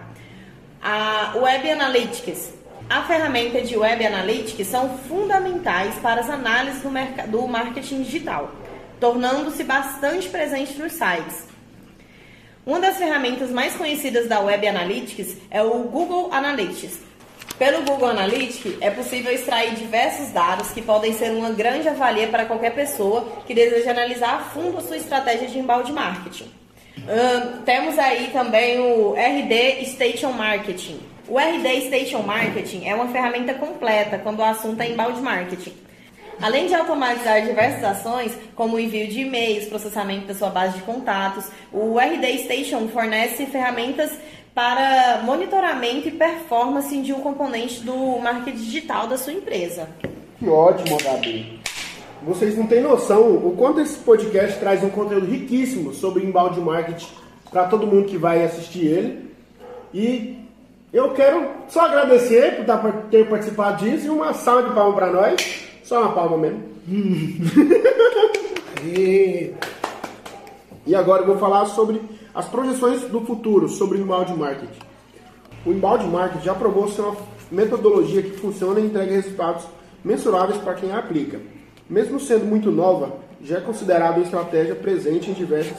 A 0.82 1.34
Web 1.36 1.72
Analytics. 1.72 2.54
A 2.88 3.02
ferramenta 3.02 3.60
de 3.60 3.76
Web 3.76 4.06
Analytics 4.06 4.66
são 4.66 4.96
fundamentais 5.00 5.94
para 5.96 6.22
as 6.22 6.30
análises 6.30 6.80
do, 6.80 6.88
do 7.30 7.46
marketing 7.46 8.00
digital, 8.00 8.50
tornando-se 8.98 9.62
bastante 9.62 10.26
presente 10.30 10.78
nos 10.78 10.92
sites. 10.92 11.44
Uma 12.64 12.80
das 12.80 12.96
ferramentas 12.96 13.50
mais 13.50 13.74
conhecidas 13.74 14.26
da 14.26 14.40
Web 14.40 14.68
Analytics 14.68 15.36
é 15.50 15.62
o 15.62 15.80
Google 15.80 16.32
Analytics, 16.32 16.98
pelo 17.58 17.82
Google 17.82 18.08
Analytics, 18.08 18.76
é 18.80 18.90
possível 18.90 19.32
extrair 19.32 19.74
diversos 19.74 20.30
dados 20.30 20.70
que 20.70 20.82
podem 20.82 21.12
ser 21.12 21.30
uma 21.30 21.50
grande 21.50 21.88
avalia 21.88 22.28
para 22.28 22.44
qualquer 22.44 22.74
pessoa 22.74 23.26
que 23.46 23.54
deseja 23.54 23.90
analisar 23.90 24.34
a 24.34 24.38
fundo 24.40 24.78
a 24.78 24.82
sua 24.82 24.96
estratégia 24.96 25.48
de 25.48 25.58
embalde 25.58 25.92
marketing. 25.92 26.50
Temos 27.64 27.98
aí 27.98 28.30
também 28.32 28.78
o 28.78 29.14
RD 29.14 29.84
Station 29.86 30.32
Marketing. 30.32 31.00
O 31.28 31.38
RD 31.38 31.86
Station 31.86 32.22
Marketing 32.22 32.86
é 32.86 32.94
uma 32.94 33.08
ferramenta 33.08 33.54
completa 33.54 34.18
quando 34.18 34.40
o 34.40 34.44
assunto 34.44 34.80
é 34.80 34.90
embalde 34.90 35.20
marketing. 35.20 35.72
Além 36.40 36.66
de 36.66 36.74
automatizar 36.74 37.42
diversas 37.42 37.82
ações, 37.82 38.36
como 38.54 38.76
o 38.76 38.80
envio 38.80 39.08
de 39.08 39.20
e-mails, 39.20 39.66
processamento 39.66 40.26
da 40.26 40.34
sua 40.34 40.50
base 40.50 40.74
de 40.76 40.82
contatos, 40.82 41.46
o 41.72 41.98
RD 41.98 42.38
Station 42.44 42.88
fornece 42.88 43.46
ferramentas 43.46 44.10
para 44.56 45.20
monitoramento 45.22 46.08
e 46.08 46.12
performance 46.12 46.98
de 47.02 47.12
um 47.12 47.20
componente 47.20 47.82
do 47.82 48.18
marketing 48.18 48.56
digital 48.56 49.06
da 49.06 49.18
sua 49.18 49.34
empresa. 49.34 49.86
Que 50.38 50.48
ótimo, 50.48 50.96
Gabi. 50.96 51.60
Vocês 52.22 52.56
não 52.56 52.66
têm 52.66 52.80
noção 52.80 53.34
o 53.34 53.54
quanto 53.54 53.80
esse 53.80 53.98
podcast 53.98 54.58
traz 54.58 54.82
um 54.82 54.88
conteúdo 54.88 55.26
riquíssimo 55.26 55.92
sobre 55.92 56.24
embalde 56.24 56.58
marketing 56.58 57.06
para 57.50 57.64
todo 57.66 57.86
mundo 57.86 58.06
que 58.06 58.16
vai 58.16 58.42
assistir 58.42 58.86
ele. 58.86 59.30
E 59.92 60.38
eu 60.90 61.12
quero 61.12 61.50
só 61.68 61.82
agradecer 61.82 62.64
por 62.64 62.92
ter 63.10 63.28
participado 63.28 63.84
disso 63.84 64.06
e 64.06 64.10
uma 64.10 64.32
salva 64.32 64.70
de 64.70 64.74
palmas 64.74 64.94
para 64.94 65.12
nós. 65.12 65.64
Só 65.84 66.00
uma 66.00 66.12
palma 66.12 66.38
mesmo. 66.38 66.64
e... 68.82 69.52
e 70.86 70.94
agora 70.94 71.24
eu 71.24 71.26
vou 71.26 71.36
falar 71.36 71.66
sobre 71.66 72.00
as 72.36 72.46
projeções 72.46 73.00
do 73.04 73.22
futuro 73.22 73.66
sobre 73.66 73.96
o 73.96 74.02
inbound 74.02 74.34
marketing. 74.34 74.78
O 75.64 75.70
inbound 75.70 76.04
marketing 76.04 76.44
já 76.44 76.54
provou 76.54 76.86
ser 76.86 77.00
uma 77.00 77.16
metodologia 77.50 78.20
que 78.20 78.32
funciona 78.32 78.78
e 78.78 78.84
entrega 78.84 79.10
resultados 79.10 79.64
mensuráveis 80.04 80.58
para 80.58 80.74
quem 80.74 80.92
a 80.92 80.98
aplica. 80.98 81.40
Mesmo 81.88 82.20
sendo 82.20 82.44
muito 82.44 82.70
nova, 82.70 83.16
já 83.42 83.56
é 83.56 83.60
considerada 83.62 84.16
uma 84.16 84.24
estratégia 84.24 84.74
presente 84.74 85.30
em 85.30 85.32
diversas 85.32 85.78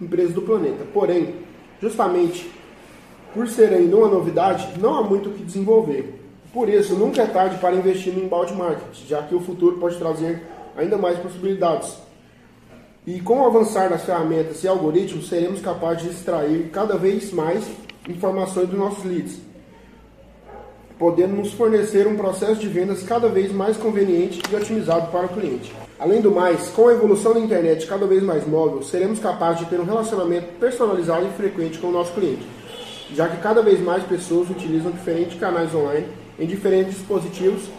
empresas 0.00 0.32
do 0.32 0.40
planeta. 0.40 0.82
Porém, 0.94 1.34
justamente 1.78 2.50
por 3.34 3.46
ser 3.46 3.74
ainda 3.74 3.94
uma 3.94 4.08
novidade, 4.08 4.66
não 4.80 4.96
há 4.96 5.02
muito 5.02 5.28
o 5.28 5.32
que 5.34 5.44
desenvolver. 5.44 6.24
Por 6.54 6.70
isso, 6.70 6.94
nunca 6.94 7.20
é 7.20 7.26
tarde 7.26 7.58
para 7.58 7.76
investir 7.76 8.14
no 8.14 8.24
inbound 8.24 8.54
marketing, 8.54 9.06
já 9.06 9.22
que 9.24 9.34
o 9.34 9.40
futuro 9.40 9.76
pode 9.76 9.98
trazer 9.98 10.42
ainda 10.74 10.96
mais 10.96 11.18
possibilidades. 11.18 12.07
E 13.08 13.20
com 13.22 13.40
o 13.40 13.46
avançar 13.46 13.88
das 13.88 14.04
ferramentas 14.04 14.62
e 14.62 14.68
algoritmos, 14.68 15.30
seremos 15.30 15.62
capazes 15.62 16.02
de 16.02 16.10
extrair 16.10 16.68
cada 16.70 16.94
vez 16.98 17.32
mais 17.32 17.64
informações 18.06 18.68
dos 18.68 18.78
nossos 18.78 19.02
leads, 19.02 19.38
podendo 20.98 21.34
nos 21.34 21.54
fornecer 21.54 22.06
um 22.06 22.18
processo 22.18 22.56
de 22.56 22.68
vendas 22.68 23.02
cada 23.02 23.26
vez 23.26 23.50
mais 23.50 23.78
conveniente 23.78 24.42
e 24.52 24.54
otimizado 24.54 25.10
para 25.10 25.24
o 25.24 25.28
cliente. 25.30 25.74
Além 25.98 26.20
do 26.20 26.30
mais, 26.30 26.68
com 26.68 26.86
a 26.86 26.92
evolução 26.92 27.32
da 27.32 27.40
internet 27.40 27.86
cada 27.86 28.06
vez 28.06 28.22
mais 28.22 28.46
móvel, 28.46 28.82
seremos 28.82 29.18
capazes 29.18 29.60
de 29.60 29.70
ter 29.70 29.80
um 29.80 29.86
relacionamento 29.86 30.48
personalizado 30.60 31.28
e 31.28 31.30
frequente 31.30 31.78
com 31.78 31.86
o 31.86 31.92
nosso 31.92 32.12
cliente, 32.12 32.46
já 33.14 33.26
que 33.26 33.38
cada 33.38 33.62
vez 33.62 33.80
mais 33.80 34.04
pessoas 34.04 34.50
utilizam 34.50 34.92
diferentes 34.92 35.40
canais 35.40 35.74
online 35.74 36.08
em 36.38 36.46
diferentes 36.46 36.96
dispositivos 36.96 37.70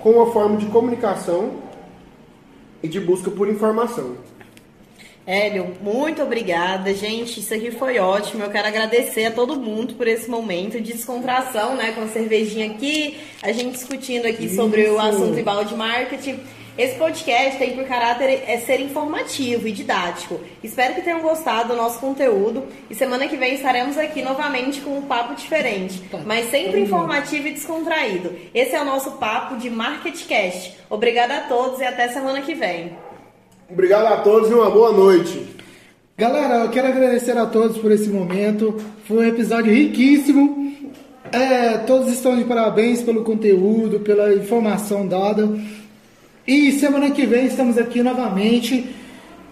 com 0.00 0.10
uma 0.10 0.32
forma 0.32 0.56
de 0.56 0.66
comunicação 0.66 1.52
e 2.82 2.88
de 2.88 2.98
busca 2.98 3.30
por 3.30 3.48
informação. 3.48 4.35
Hélio, 5.26 5.74
muito 5.82 6.22
obrigada, 6.22 6.94
gente. 6.94 7.40
Isso 7.40 7.52
aqui 7.52 7.72
foi 7.72 7.98
ótimo. 7.98 8.44
Eu 8.44 8.50
quero 8.50 8.68
agradecer 8.68 9.24
a 9.24 9.30
todo 9.32 9.58
mundo 9.58 9.94
por 9.94 10.06
esse 10.06 10.30
momento 10.30 10.80
de 10.80 10.92
descontração, 10.92 11.74
né? 11.74 11.90
Com 11.92 12.02
a 12.02 12.08
cervejinha 12.08 12.70
aqui, 12.70 13.18
a 13.42 13.50
gente 13.50 13.72
discutindo 13.72 14.26
aqui 14.26 14.44
Isso. 14.44 14.54
sobre 14.54 14.88
o 14.88 15.00
assunto 15.00 15.34
de 15.34 15.42
balde 15.42 15.74
marketing. 15.74 16.38
Esse 16.78 16.96
podcast 16.96 17.58
tem 17.58 17.74
por 17.74 17.86
caráter 17.86 18.44
é 18.46 18.58
ser 18.58 18.80
informativo 18.80 19.66
e 19.66 19.72
didático. 19.72 20.38
Espero 20.62 20.94
que 20.94 21.00
tenham 21.00 21.22
gostado 21.22 21.70
do 21.70 21.76
nosso 21.76 21.98
conteúdo 21.98 22.64
e 22.88 22.94
semana 22.94 23.26
que 23.26 23.36
vem 23.36 23.54
estaremos 23.54 23.96
aqui 23.96 24.22
novamente 24.22 24.82
com 24.82 24.96
um 24.96 25.02
papo 25.02 25.34
diferente, 25.34 26.02
mas 26.24 26.50
sempre 26.50 26.80
informativo 26.80 27.48
e 27.48 27.52
descontraído. 27.52 28.32
Esse 28.54 28.76
é 28.76 28.80
o 28.80 28.84
nosso 28.84 29.12
papo 29.12 29.56
de 29.56 29.70
MarketCast. 29.70 30.74
Obrigada 30.90 31.38
a 31.38 31.40
todos 31.40 31.80
e 31.80 31.84
até 31.84 32.08
semana 32.08 32.42
que 32.42 32.54
vem. 32.54 33.05
Obrigado 33.68 34.06
a 34.06 34.18
todos 34.18 34.50
e 34.50 34.54
uma 34.54 34.70
boa 34.70 34.92
noite. 34.92 35.44
Galera, 36.16 36.64
eu 36.64 36.70
quero 36.70 36.86
agradecer 36.88 37.36
a 37.36 37.46
todos 37.46 37.76
por 37.78 37.90
esse 37.90 38.08
momento. 38.08 38.80
Foi 39.06 39.18
um 39.18 39.28
episódio 39.28 39.72
riquíssimo. 39.72 40.72
É, 41.32 41.78
todos 41.78 42.08
estão 42.12 42.36
de 42.36 42.44
parabéns 42.44 43.02
pelo 43.02 43.24
conteúdo, 43.24 44.00
pela 44.00 44.32
informação 44.32 45.06
dada. 45.06 45.48
E 46.46 46.72
semana 46.72 47.10
que 47.10 47.26
vem 47.26 47.46
estamos 47.46 47.76
aqui 47.76 48.02
novamente. 48.02 48.94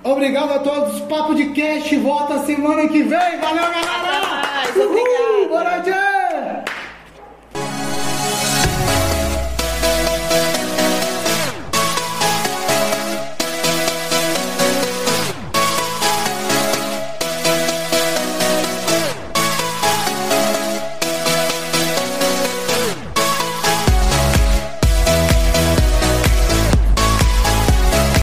Obrigado 0.02 0.52
a 0.52 0.58
todos. 0.60 1.00
Papo 1.00 1.34
de 1.34 1.46
Cast 1.46 1.96
volta 1.96 2.38
semana 2.46 2.86
que 2.88 3.02
vem. 3.02 3.38
Valeu, 3.40 3.62
galera! 3.62 3.94